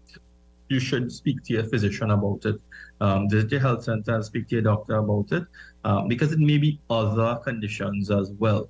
[0.68, 2.56] you should speak to your physician about it.
[3.00, 5.44] Um, visit your health center and speak to your doctor about it
[5.84, 8.68] um, because it may be other conditions as well.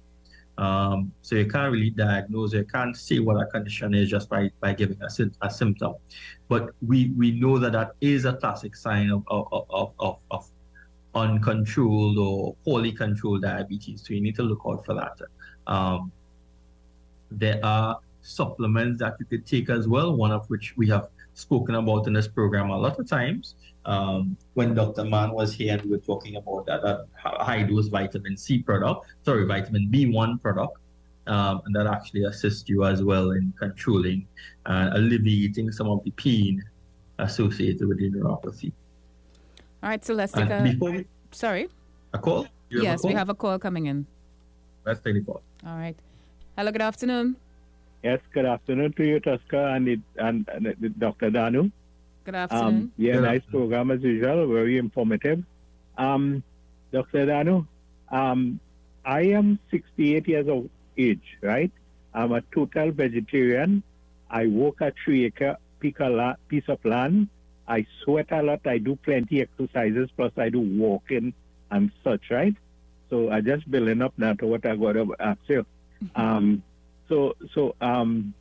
[0.59, 4.51] Um, so you can't really diagnose, you can't see what a condition is just by,
[4.61, 5.95] by giving a, a symptom.
[6.49, 10.49] But we, we know that that is a classic sign of, of, of, of, of
[11.15, 14.03] uncontrolled or poorly controlled diabetes.
[14.07, 15.19] So you need to look out for that.
[15.67, 16.11] Um,
[17.31, 21.75] there are supplements that you could take as well, one of which we have spoken
[21.75, 23.55] about in this program a lot of times.
[23.85, 25.05] Um, when Dr.
[25.05, 29.07] Mann was here and we were talking about that, that high dose vitamin C product,
[29.25, 30.79] sorry, vitamin B1 product,
[31.29, 34.27] um, and that actually assists you as well in controlling
[34.65, 36.65] and alleviating some of the pain
[37.21, 38.73] associated with the neuropathy.
[39.83, 40.73] All right, so let's take and a.
[40.73, 41.69] Before we, sorry?
[42.13, 42.49] A call?
[42.71, 43.11] yes, a call?
[43.11, 44.07] we have a call coming in.
[44.85, 45.43] Let's take the call.
[45.65, 45.97] All right.
[46.57, 47.37] Hello, good afternoon.
[48.03, 51.31] Yes, good afternoon to you, Tosca, and, it, and, and Dr.
[51.31, 51.73] Dhanoo.
[52.25, 52.65] Good afternoon.
[52.65, 53.61] Um, yeah, Good nice afternoon.
[53.61, 55.45] program as usual, very informative.
[55.99, 56.43] Um,
[56.93, 57.27] Dr.
[57.27, 57.67] Dhanoo,
[58.11, 58.61] um,
[59.05, 61.71] I am 68 years of age, right?
[62.15, 63.83] I'm a total vegetarian.
[64.31, 67.29] I work a three acre piece of land.
[67.69, 68.61] I sweat a lot.
[68.67, 71.35] I do plenty exercises, plus I do walking
[71.71, 72.55] and such, right?
[73.11, 75.67] So I just building up now to what I got to ask you.
[76.15, 76.63] Um,
[77.09, 78.35] so, so um,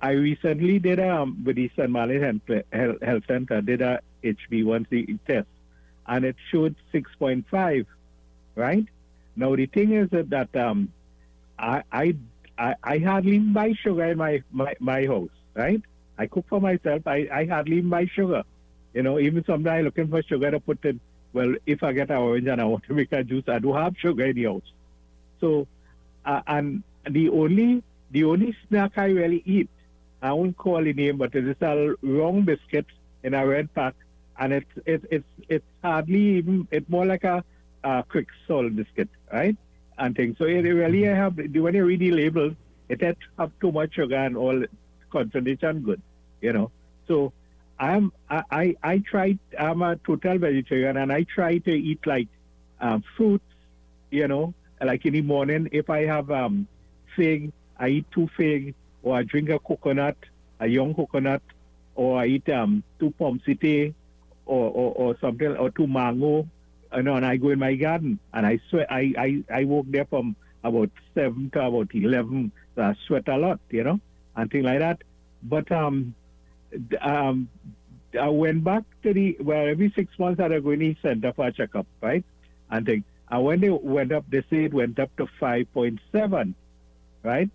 [0.00, 1.88] I recently did um with St.
[1.90, 2.40] Marlin
[2.72, 5.48] Health, Health Center did a HB1C test,
[6.06, 7.86] and it showed 6.5,
[8.54, 8.86] right?
[9.36, 10.92] Now the thing is that, that um,
[11.58, 12.16] I, I
[12.58, 15.82] I hardly buy sugar in my, my, my house, right?
[16.18, 17.06] I cook for myself.
[17.06, 18.42] I, I hardly buy sugar.
[18.94, 21.00] You know, even sometimes looking for sugar to put in.
[21.32, 23.74] Well, if I get an orange and I want to make a juice, I do
[23.74, 24.72] have sugar in the house.
[25.38, 25.66] So,
[26.24, 29.68] uh, and the only the only snack I really eat,
[30.22, 32.86] I won't call the name, but it is a wrong biscuit
[33.22, 33.94] in a red pack,
[34.38, 37.44] and it's it's it's it's hardly even it's more like a,
[37.84, 39.56] a quick salt biscuit, right?
[39.98, 40.36] And things.
[40.38, 42.54] So it really I have when you read the labels,
[42.88, 44.64] it has have too much sugar and all
[45.10, 46.00] concentration good,
[46.40, 46.70] you know.
[47.08, 47.32] So
[47.78, 52.28] I'm I, I I try I'm a total vegetarian and I try to eat like
[52.80, 53.44] um, fruits,
[54.10, 56.68] you know, like in the morning if I have um
[57.16, 60.16] fig, I eat two fig, or I drink a coconut,
[60.60, 61.42] a young coconut,
[61.94, 63.94] or I eat um two pommecythere,
[64.46, 66.46] or, or or something, or two mango,
[66.94, 68.86] you know, and I go in my garden and I sweat.
[68.90, 72.52] I I I work there from about seven to about eleven.
[72.74, 74.00] So I sweat a lot, you know,
[74.36, 75.02] and things like that.
[75.42, 76.14] But um
[77.00, 77.48] um
[78.18, 81.46] I went back to the well every six months I go in the center for
[81.46, 82.24] a checkup, right?
[82.70, 86.00] And think, and when they went up, they say it went up to five point
[86.12, 86.54] seven
[87.26, 87.50] right?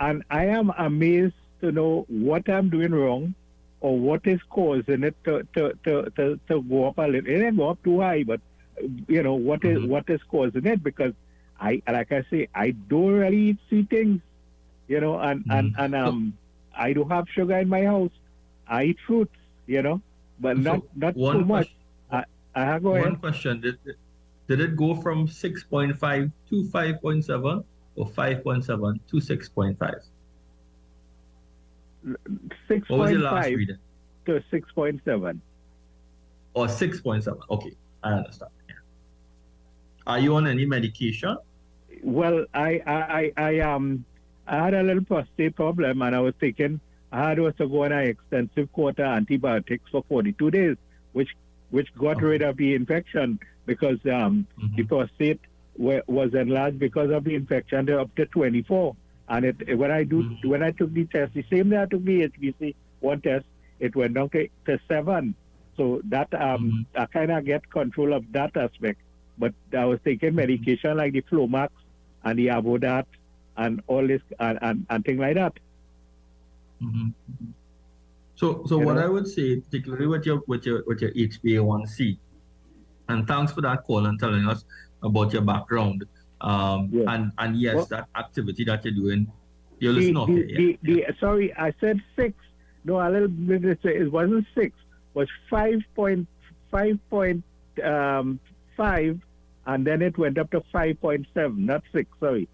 [0.00, 3.34] And I am amazed to know what I'm doing wrong
[3.80, 7.30] or what is causing it to, to, to, to, to go up a little.
[7.30, 8.40] It didn't go up too high, but
[9.08, 9.88] you know what is, mm-hmm.
[9.88, 11.12] what is causing it because
[11.58, 14.20] I like I say I don't really eat sweet things,
[14.88, 15.50] you know, and mm-hmm.
[15.50, 16.38] and and um
[16.76, 18.10] I do have sugar in my house.
[18.68, 19.34] I eat fruits,
[19.66, 20.02] you know,
[20.40, 21.74] but so not not too much.
[22.10, 23.20] I, I go one ahead.
[23.20, 23.78] question: Did
[24.48, 27.64] did it go from six point five to five point seven?
[27.96, 30.00] Or 5.7 to 6.5?
[32.06, 33.78] 6.5 what was your last reading?
[34.26, 35.40] To 6.7.
[36.54, 37.40] Or 6.7.
[37.50, 38.50] Okay, I understand.
[38.68, 38.74] Yeah.
[40.06, 41.36] Are you on any medication?
[42.02, 44.04] Well, I, I, I, um,
[44.46, 46.80] I had a little prostate problem and I was taking,
[47.10, 50.76] I had to go on an extensive quarter antibiotics for 42 days,
[51.12, 51.30] which,
[51.70, 52.26] which got okay.
[52.26, 54.76] rid of the infection because um, mm-hmm.
[54.76, 55.40] the prostate
[55.78, 58.96] was enlarged because of the infection up to 24.
[59.28, 60.48] And it, when I do mm-hmm.
[60.48, 63.44] when I took the test, the same day I took the HBC one test,
[63.80, 65.34] it went down to, to seven.
[65.76, 67.02] So that um, mm-hmm.
[67.02, 69.00] I kind of get control of that aspect.
[69.38, 70.36] But I was taking mm-hmm.
[70.36, 71.70] medication like the Flomax
[72.24, 73.06] and the Avodart
[73.56, 75.52] and all this and, and, and things like that.
[76.82, 77.08] Mm-hmm.
[78.36, 79.02] So, so you what know?
[79.04, 82.18] I would say, particularly with your with your with your HbA1c,
[83.08, 84.64] and thanks for that call and telling us
[85.06, 86.04] about your background.
[86.40, 87.14] Um, yeah.
[87.14, 89.32] and, and yes, well, that activity that you're doing,
[89.78, 91.06] you're listening the, the, yeah.
[91.06, 92.34] the, Sorry, I said six.
[92.84, 97.42] No, a little bit, it wasn't six, it was 5.5,
[97.84, 98.40] um,
[99.66, 102.48] and then it went up to 5.7, not six, sorry.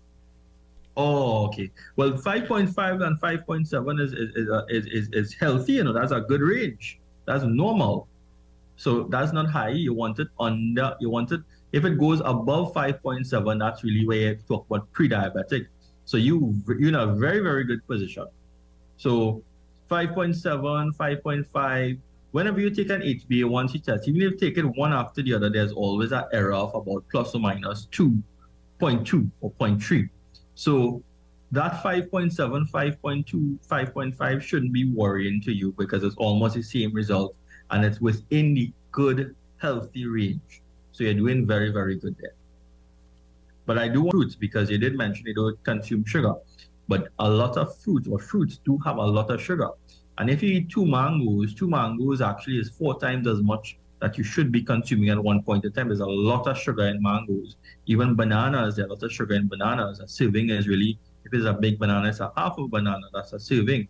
[0.96, 1.70] Oh, okay.
[1.96, 6.20] Well, 5.5 and 5.7 is is, uh, is, is, is healthy, you know, that's a
[6.20, 6.98] good range.
[7.26, 8.08] That's normal.
[8.76, 9.70] So that's not high.
[9.70, 11.40] You want it under, you want it
[11.72, 15.66] if it goes above 5.7, that's really where you talk about pre-diabetic.
[16.04, 18.26] So you you're in a very very good position.
[18.96, 19.42] So
[19.90, 21.98] 5.7, 5.5.
[22.32, 25.50] Whenever you take an HbA1c test, even if you take it one after the other,
[25.50, 30.08] there's always an error of about plus or minus 2.2 or 0.3.
[30.54, 31.02] So
[31.50, 37.36] that 5.7, 5.2, 5.5 shouldn't be worrying to you because it's almost the same result
[37.70, 40.61] and it's within the good, healthy range.
[40.92, 42.34] So you're doing very, very good there.
[43.64, 46.34] But I do want fruits because you did mention you don't consume sugar.
[46.88, 49.70] But a lot of fruits or fruits do have a lot of sugar.
[50.18, 54.18] And if you eat two mangoes, two mangoes actually is four times as much that
[54.18, 55.88] you should be consuming at one point in time.
[55.88, 57.56] There's a lot of sugar in mangoes.
[57.86, 60.00] Even bananas, there's a lot of sugar in bananas.
[60.00, 63.06] A serving is really, if it's a big banana, it's a half of a banana,
[63.14, 63.88] that's a serving.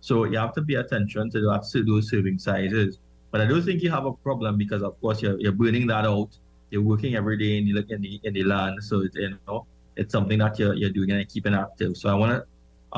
[0.00, 3.00] So you have to pay attention to that, those serving sizes.
[3.30, 6.04] But I don't think you have a problem because, of course, you're, you're burning that
[6.06, 6.30] out.
[6.70, 8.82] You're working every day in the, in the, in the land.
[8.82, 9.66] So, it's, you know,
[9.96, 11.96] it's something that you're, you're doing and keeping active.
[11.96, 12.46] So I want to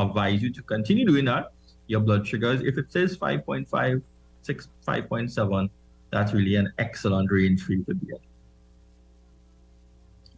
[0.01, 1.53] advise you to continue doing that.
[1.87, 4.03] Your blood sugars, if it says 5.5,
[4.43, 5.71] 6, 5.7,
[6.11, 8.21] that's really an excellent range for you to be at.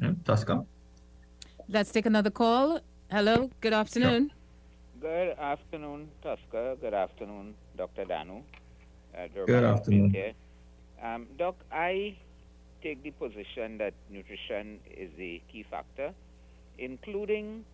[0.00, 0.64] Yeah, Tosca.
[1.68, 2.80] Let's take another call.
[3.10, 4.32] Hello, good afternoon.
[5.00, 6.76] Good afternoon, Tosca.
[6.80, 8.04] Good afternoon, Dr.
[8.04, 8.42] Dhanoo.
[9.16, 10.34] Uh, good afternoon.
[11.02, 12.16] Um, Doc, I
[12.82, 16.12] take the position that nutrition is the key factor
[16.78, 17.64] including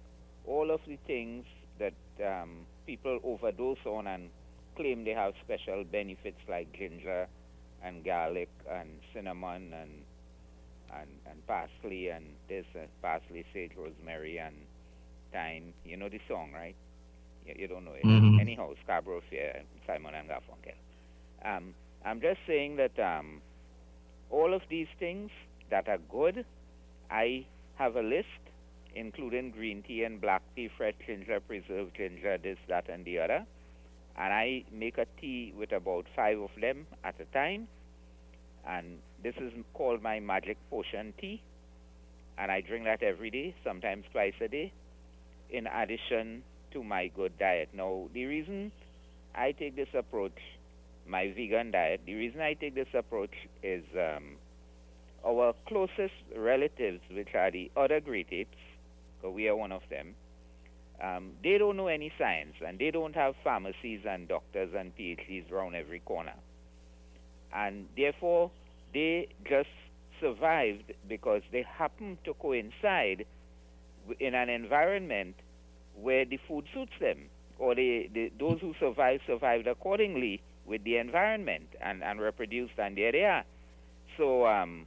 [0.47, 1.45] all of the things
[1.79, 4.31] that um, people overdose on and
[4.77, 7.27] claim they have special benefits like ginger
[7.83, 9.91] and garlic and cinnamon and
[11.01, 14.57] and, and parsley and this uh, parsley, sage, rosemary and
[15.33, 15.75] thyme.
[15.85, 16.75] You know the song, right?
[17.47, 18.05] You, you don't know it.
[18.05, 18.41] Mm-hmm.
[18.41, 20.75] Anyhow, Scarborough Fair, Simon and Garfunkel.
[21.45, 21.75] Um,
[22.05, 23.41] I'm just saying that um,
[24.31, 25.31] all of these things
[25.71, 26.45] that are good,
[27.11, 28.27] I have a list
[28.95, 33.45] including green tea and black tea, fresh ginger, preserved ginger, this, that, and the other.
[34.17, 37.69] And I make a tea with about five of them at a time.
[38.67, 41.41] And this is called my magic potion tea.
[42.37, 44.73] And I drink that every day, sometimes twice a day,
[45.51, 47.69] in addition to my good diet.
[47.73, 48.73] Now, the reason
[49.35, 50.39] I take this approach,
[51.09, 54.37] my vegan diet, the reason I take this approach is um,
[55.27, 58.57] our closest relatives, which are the other great apes,
[59.17, 60.15] because we are one of them,
[61.03, 65.51] um, they don't know any science and they don't have pharmacies and doctors and PhDs
[65.51, 66.35] around every corner.
[67.55, 68.51] And therefore,
[68.93, 69.69] they just
[70.21, 73.25] survived because they happened to coincide
[74.19, 75.37] in an environment
[75.95, 77.19] where the food suits them,
[77.59, 83.13] or they, those who survived survived accordingly with the environment and, and reproduced, and there
[83.13, 83.45] they are.
[84.17, 84.87] So, um,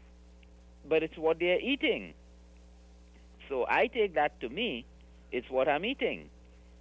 [0.88, 2.14] but it's what they're eating.
[3.50, 4.86] So I take that to me,
[5.32, 6.30] it's what I'm eating.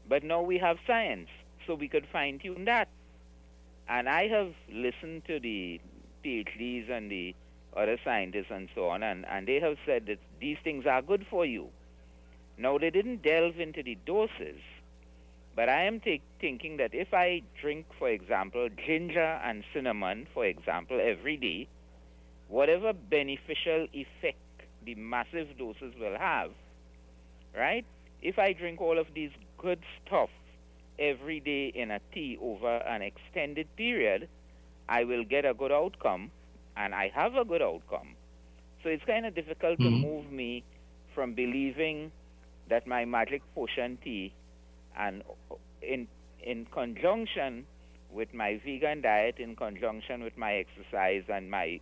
[0.09, 1.29] But now we have science,
[1.67, 2.89] so we could fine tune that.
[3.89, 5.81] And I have listened to the
[6.25, 7.35] PhDs and the
[7.77, 11.27] other scientists and so on, and, and they have said that these things are good
[11.31, 11.69] for you.
[12.59, 14.61] Now, they didn't delve into the doses,
[15.57, 20.47] but I am t- thinking that if I drink, for example, ginger and cinnamon, for
[20.47, 21.69] example, every day,
[22.49, 24.39] whatever beneficial effect
[24.85, 26.51] the massive doses will have,
[27.57, 27.85] right?
[28.23, 30.31] If I drink all of these good stuff
[30.99, 34.29] every day in a tea over an extended period,
[34.89, 36.31] I will get a good outcome,
[36.77, 38.17] and I have a good outcome.
[38.83, 40.03] So it's kind of difficult mm-hmm.
[40.03, 40.65] to move me
[41.15, 42.13] from believing
[42.69, 44.33] that my magic potion tea,
[44.97, 45.23] and
[45.83, 46.07] in
[46.43, 47.67] in conjunction
[48.13, 51.81] with my vegan diet, in conjunction with my exercise and my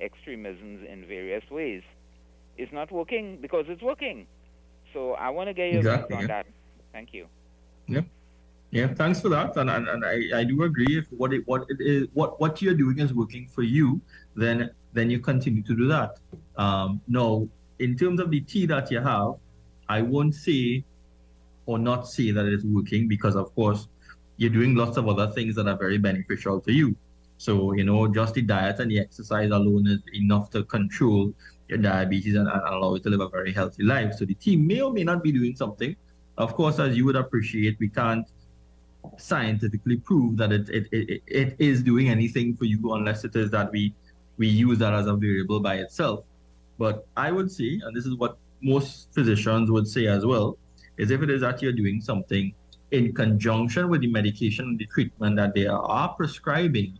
[0.00, 1.82] extremisms in various ways,
[2.58, 4.26] is not working because it's working.
[4.92, 6.26] So I want to get your exactly, on yeah.
[6.28, 6.46] that.
[6.92, 7.26] Thank you.
[7.88, 8.02] Yeah.
[8.70, 10.98] Yeah, thanks for that, and, and, and I, I do agree.
[10.98, 14.00] If what it what it is what what you're doing is working for you,
[14.34, 16.18] then then you continue to do that.
[16.56, 17.48] Um, no,
[17.78, 19.34] in terms of the tea that you have,
[19.88, 20.82] I won't say
[21.66, 23.88] or not say that it's working because of course
[24.36, 26.96] you're doing lots of other things that are very beneficial to you.
[27.38, 31.32] So you know, just the diet and the exercise alone is enough to control
[31.68, 34.14] your diabetes and, and allow you to live a very healthy life.
[34.14, 35.96] So the team may or may not be doing something.
[36.36, 38.26] Of course, as you would appreciate, we can't
[39.18, 43.50] scientifically prove that it, it, it, it is doing anything for you unless it is
[43.50, 43.94] that we,
[44.36, 46.24] we use that as a variable by itself.
[46.78, 50.58] But I would say, and this is what most physicians would say as well,
[50.96, 52.52] is if it is that you're doing something
[52.90, 56.98] in conjunction with the medication and the treatment that they are prescribing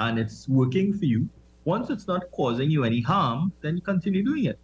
[0.00, 1.28] and it's working for you,
[1.64, 4.58] once it's not causing you any harm, then you continue doing it.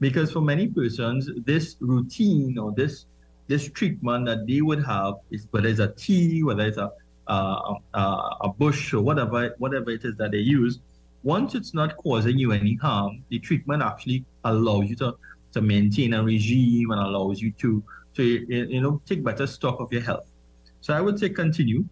[0.00, 3.06] Because for many persons, this routine or this
[3.46, 6.90] this treatment that they would have is whether it's a tea, whether it's a
[7.26, 10.80] uh, uh, a bush or whatever whatever it is that they use,
[11.22, 15.16] once it's not causing you any harm, the treatment actually allows you to,
[15.52, 17.82] to maintain a regime and allows you to
[18.14, 20.26] to you know take better stock of your health.
[20.80, 21.84] So I would say continue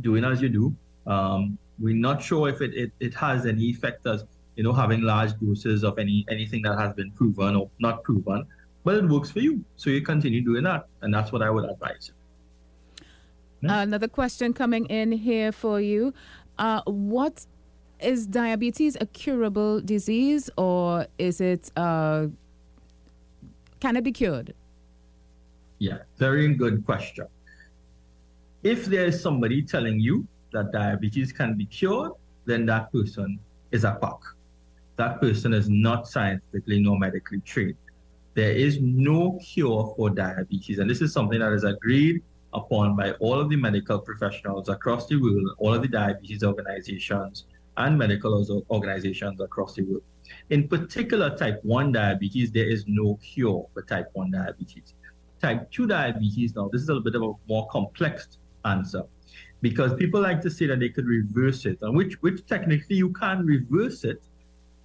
[0.00, 0.74] doing as you do.
[1.06, 4.24] Um, we're not sure if it, it, it has any effect as
[4.56, 8.46] you know having large doses of any anything that has been proven or not proven,
[8.84, 9.64] but it works for you.
[9.76, 12.12] So you continue doing that, and that's what I would advise.
[13.60, 13.80] Yeah.
[13.80, 16.12] Another question coming in here for you.
[16.58, 17.46] Uh, what
[18.00, 22.26] is diabetes a curable disease or is it uh,
[23.80, 24.54] can it be cured?
[25.84, 27.26] Yeah, very good question.
[28.62, 32.12] If there is somebody telling you that diabetes can be cured,
[32.46, 33.38] then that person
[33.70, 34.22] is a quack.
[34.96, 37.76] That person is not scientifically nor medically trained.
[38.32, 42.22] There is no cure for diabetes, and this is something that is agreed
[42.54, 47.44] upon by all of the medical professionals across the world, all of the diabetes organizations,
[47.76, 50.02] and medical organizations across the world.
[50.48, 54.94] In particular, type 1 diabetes, there is no cure for type 1 diabetes.
[55.44, 59.02] Type 2 diabetes, now, this is a little bit of a more complex answer
[59.60, 63.10] because people like to say that they could reverse it, and which, which technically you
[63.10, 64.22] can reverse it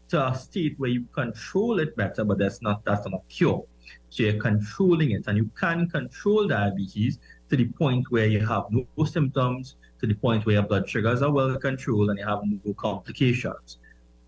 [0.10, 3.64] to a state where you control it better, but that's not that's not a cure.
[4.10, 8.66] So you're controlling it, and you can control diabetes to the point where you have
[8.70, 12.42] no symptoms, to the point where your blood sugars are well controlled and you have
[12.44, 13.78] no complications.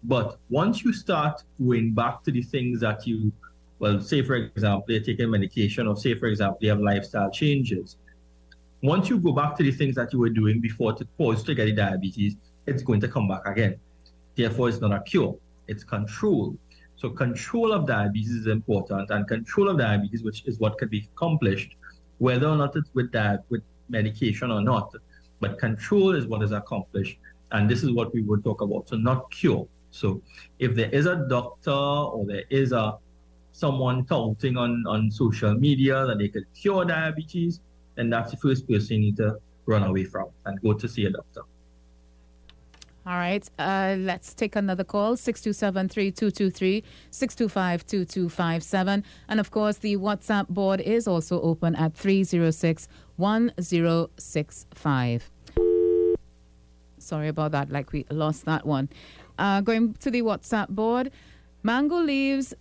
[0.03, 3.33] But once you start going back to the things that you,
[3.81, 7.97] well, say for example, you're taking medication, or say for example, you have lifestyle changes.
[8.83, 11.55] Once you go back to the things that you were doing before to cause to
[11.55, 12.35] get the diabetes,
[12.67, 13.75] it's going to come back again.
[14.35, 15.35] Therefore, it's not a cure,
[15.67, 16.55] it's control.
[16.95, 21.09] So control of diabetes is important, and control of diabetes, which is what can be
[21.15, 21.75] accomplished,
[22.19, 24.93] whether or not it's with that with medication or not,
[25.39, 27.17] but control is what is accomplished.
[27.51, 28.89] And this is what we would talk about.
[28.89, 29.67] So not cure.
[29.89, 30.21] So
[30.59, 32.97] if there is a doctor or there is a
[33.51, 37.59] someone touting on, on social media that they could cure diabetes,
[37.95, 41.05] then that's the first person you need to run away from and go to see
[41.05, 41.41] a doctor.
[43.05, 43.47] All right.
[43.57, 49.03] Uh, let's take another call 627 3223 625 2257.
[49.27, 52.87] And of course, the WhatsApp board is also open at 306
[53.17, 55.31] 1065.
[56.99, 58.87] Sorry about that, like we lost that one.
[59.39, 61.09] Uh, going to the WhatsApp board,
[61.63, 62.53] mango leaves,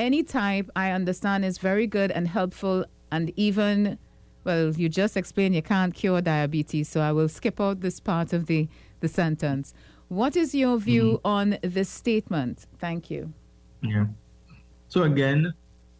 [0.00, 3.98] any type, I understand is very good and helpful, and even,
[4.44, 8.32] well, you just explained you can't cure diabetes, so I will skip out this part
[8.32, 8.68] of the
[9.00, 9.72] the sentence.
[10.08, 11.26] What is your view mm-hmm.
[11.26, 12.66] on this statement?
[12.78, 13.32] Thank you.
[13.82, 14.06] Yeah.
[14.88, 15.54] So again,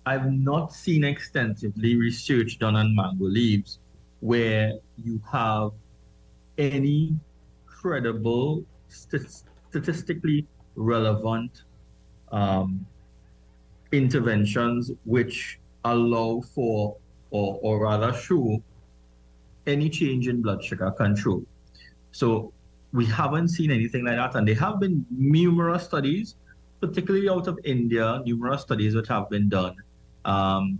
[0.04, 3.78] I've not seen extensively research done on mango leaves
[4.20, 4.72] where
[5.02, 5.70] you have
[6.58, 7.14] any
[7.66, 11.62] credible, st- statistically relevant
[12.32, 12.84] um,
[13.92, 16.96] interventions which allow for,
[17.30, 18.62] or, or rather show,
[19.66, 21.44] any change in blood sugar control.
[22.12, 22.52] So
[22.92, 24.34] we haven't seen anything like that.
[24.34, 26.36] And there have been numerous studies,
[26.80, 29.76] particularly out of India, numerous studies that have been done.
[30.24, 30.78] Um,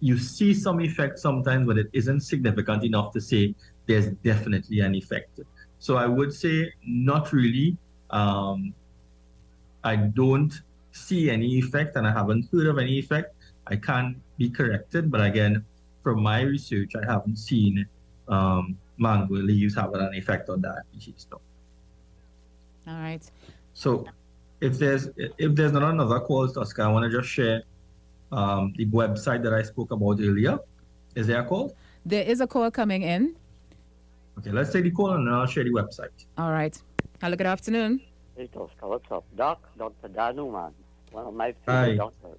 [0.00, 3.54] you see some effect sometimes, but it isn't significant enough to say
[3.86, 5.40] there's definitely an effect.
[5.80, 7.76] So I would say not really.
[8.10, 8.74] Um,
[9.84, 10.52] I don't
[10.98, 13.34] see any effect and I haven't heard of any effect.
[13.66, 15.64] I can't be corrected, but again,
[16.02, 17.86] from my research, I haven't seen
[18.28, 21.26] um, mango leaves having an effect on diabetes.
[21.30, 21.40] No.
[22.88, 23.22] All right.
[23.74, 24.06] So
[24.60, 27.62] if there's if there's not another call, Tosca, I want to just share
[28.32, 30.58] um, the website that I spoke about earlier.
[31.14, 31.74] Is there a call?
[32.06, 33.36] There is a call coming in.
[34.38, 36.24] Okay, let's take the call and then I'll share the website.
[36.38, 36.80] All right.
[37.20, 38.00] Hello, good afternoon.
[38.36, 39.24] Hey, Tosca, what's up?
[39.36, 40.08] Doc, Dr.
[40.08, 40.72] Dhanoo, man.
[41.12, 41.96] One of my favorite Hi.
[41.96, 42.38] doctors.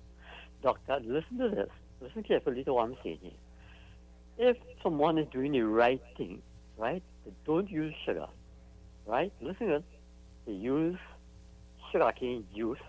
[0.62, 1.70] Doctor, listen to this.
[2.02, 3.32] Listen carefully to what I'm saying here.
[4.38, 6.42] If someone is doing the right thing,
[6.78, 8.28] right, they don't use sugar,
[9.06, 9.32] right?
[9.42, 9.84] Listen to
[10.46, 10.98] They use
[11.92, 12.80] sugarcane juice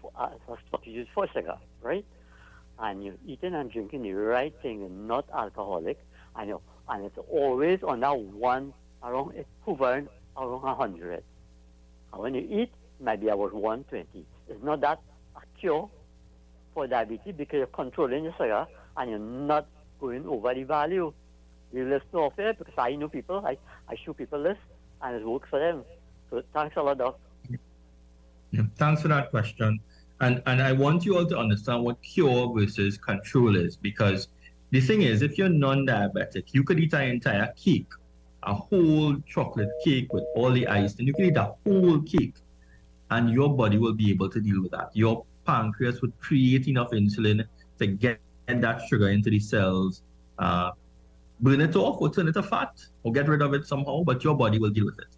[0.00, 2.04] for, uh, for substitute for sugar, right?
[2.78, 5.98] And you're eating and drinking the right thing and not alcoholic,
[6.36, 8.72] and you and it's always on that one
[9.02, 11.22] around hovering around hundred.
[12.12, 14.26] And when you eat, maybe about one twenty.
[14.52, 15.00] It's not that
[15.36, 15.88] a cure
[16.74, 19.66] for diabetes because you're controlling your sugar and you're not
[20.00, 21.12] going over the value.
[21.72, 23.56] You listen off it because I know people, I,
[23.88, 24.58] I show people this
[25.00, 25.84] and it works for them.
[26.30, 27.18] So thanks a lot, Doc.
[28.50, 29.80] Yeah, thanks for that question.
[30.20, 34.28] And and I want you all to understand what cure versus control is because
[34.70, 37.88] the thing is, if you're non-diabetic, you could eat an entire cake
[38.44, 42.34] a whole chocolate cake with all the ice, and you can eat a whole cake
[43.12, 44.90] and your body will be able to deal with that.
[44.94, 47.44] Your pancreas would create enough insulin
[47.78, 50.02] to get that sugar into the cells,
[50.38, 50.70] uh,
[51.40, 54.24] burn it off or turn it to fat or get rid of it somehow, but
[54.24, 55.12] your body will deal with it.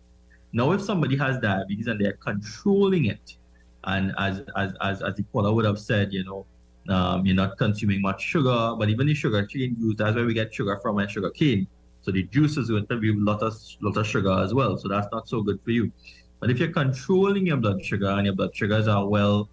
[0.53, 3.36] Now, if somebody has diabetes and they're controlling it,
[3.84, 6.47] and as as as, as the caller would have said, you know,
[6.88, 10.34] um, you're not consuming much sugar, but even the sugar cane juice, that's where we
[10.34, 11.66] get sugar from and sugar cane.
[12.03, 14.76] So the juice is going to be a lot of lot of sugar as well.
[14.78, 15.92] So that's not so good for you.
[16.41, 19.49] But if you're controlling your blood sugar and your blood sugars are well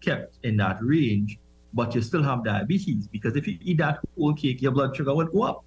[0.00, 1.38] kept in that range,
[1.72, 5.14] but you still have diabetes, because if you eat that whole cake, your blood sugar
[5.14, 5.64] would go up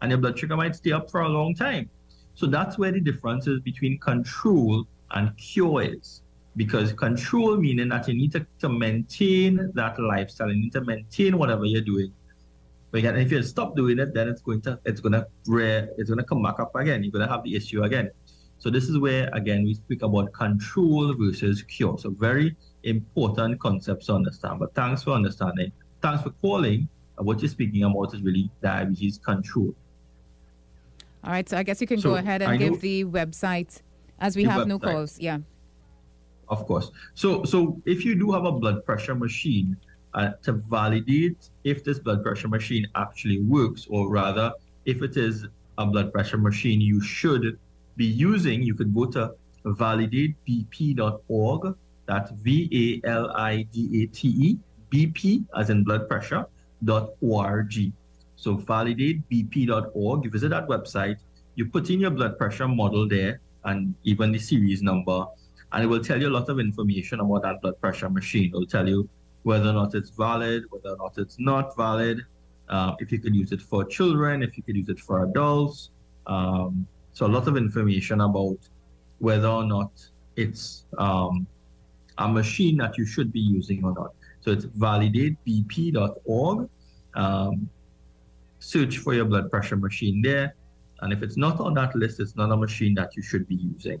[0.00, 1.90] and your blood sugar might stay up for a long time.
[2.34, 6.22] So that's where the difference is between control and cure is.
[6.56, 11.38] Because control meaning that you need to, to maintain that lifestyle, you need to maintain
[11.38, 12.12] whatever you're doing.
[12.90, 16.42] But if you stop doing it, then it's going to it's gonna it's gonna come
[16.42, 17.04] back up again.
[17.04, 18.10] You're gonna have the issue again.
[18.60, 21.98] So this is where again we speak about control versus cure.
[21.98, 22.54] So very
[22.84, 24.60] important concepts to understand.
[24.60, 25.72] But thanks for understanding.
[26.02, 26.86] Thanks for calling.
[27.16, 29.74] What you're speaking about is really diabetes control.
[31.24, 33.80] All right, so I guess you can so go ahead and I give the website
[34.20, 34.68] as we have website.
[34.68, 35.18] no calls.
[35.18, 35.38] Yeah.
[36.48, 36.90] Of course.
[37.14, 39.74] So so if you do have a blood pressure machine
[40.12, 44.52] uh, to validate if this blood pressure machine actually works, or rather,
[44.84, 45.46] if it is
[45.78, 47.58] a blood pressure machine you should
[47.96, 49.34] be using, you could go to
[49.64, 51.74] validatebp.org.
[52.06, 54.58] That's V A L I D A T E,
[54.90, 56.46] BP as in blood pressure,
[57.20, 57.74] org.
[58.36, 60.24] So validatebp.org.
[60.24, 61.16] You visit that website,
[61.54, 65.26] you put in your blood pressure model there and even the series number,
[65.72, 68.46] and it will tell you a lot of information about that blood pressure machine.
[68.46, 69.08] It will tell you
[69.42, 72.22] whether or not it's valid, whether or not it's not valid,
[72.68, 75.90] uh, if you could use it for children, if you could use it for adults.
[76.26, 76.86] Um,
[77.20, 78.56] so a lot of information about
[79.18, 79.90] whether or not
[80.36, 81.46] it's um,
[82.16, 84.14] a machine that you should be using or not.
[84.40, 86.70] So it's validatebp.org.
[87.14, 87.68] Um,
[88.58, 90.54] search for your blood pressure machine there.
[91.02, 93.56] And if it's not on that list, it's not a machine that you should be
[93.56, 94.00] using.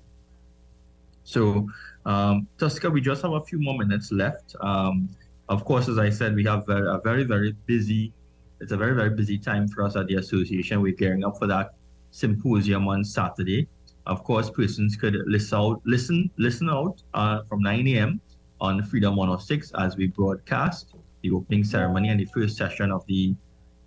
[1.24, 1.68] So,
[2.06, 4.56] um, Tosca, we just have a few more minutes left.
[4.62, 5.10] Um,
[5.50, 8.14] of course, as I said, we have a very, very busy,
[8.62, 10.80] it's a very, very busy time for us at the association.
[10.80, 11.74] We're gearing up for that
[12.10, 13.68] symposium on Saturday.
[14.06, 18.20] Of course, persons could listen out, listen, listen out uh, from 9 a.m.
[18.60, 23.34] on Freedom 106 as we broadcast the opening ceremony and the first session of the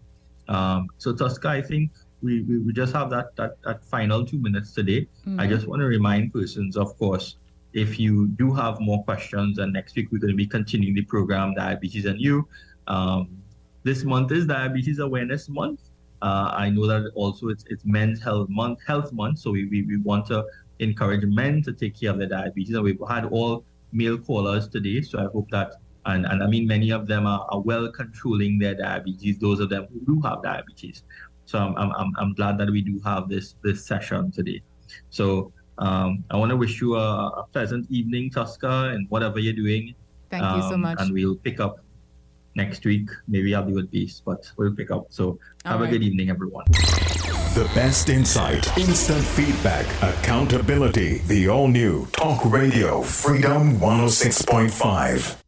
[0.48, 1.92] Um, so Tosca, I think
[2.22, 5.06] we, we, we, just have that, that, that final two minutes today.
[5.26, 5.40] Mm-hmm.
[5.40, 7.36] I just want to remind persons, of course,
[7.72, 11.02] if you do have more questions, and next week we're going to be continuing the
[11.02, 12.46] program Diabetes and You.
[12.88, 13.28] Um,
[13.82, 15.80] this month is Diabetes Awareness Month.
[16.22, 19.82] Uh, I know that also it's, it's Men's Health Month, Health Month, so we, we,
[19.82, 20.44] we want to
[20.80, 22.74] encourage men to take care of their diabetes.
[22.74, 26.66] And we've had all male callers today, so I hope that, and, and I mean,
[26.66, 30.42] many of them are, are well controlling their diabetes, those of them who do have
[30.42, 31.04] diabetes.
[31.50, 34.62] So I'm, I'm, I'm glad that we do have this, this session today.
[35.10, 39.54] So Um, I want to wish you a, a, pleasant evening, Tosca, and whatever you're
[39.54, 39.94] doing.
[40.28, 41.00] Thank um, you so um, much.
[41.00, 41.80] And we'll pick up
[42.54, 43.08] next week.
[43.26, 45.06] Maybe I'll be with Beast, but we'll pick up.
[45.08, 46.66] So have All a good evening, everyone.
[47.54, 51.18] The best insight, instant feedback, accountability.
[51.26, 55.40] The all new Talk Radio Freedom 106.5.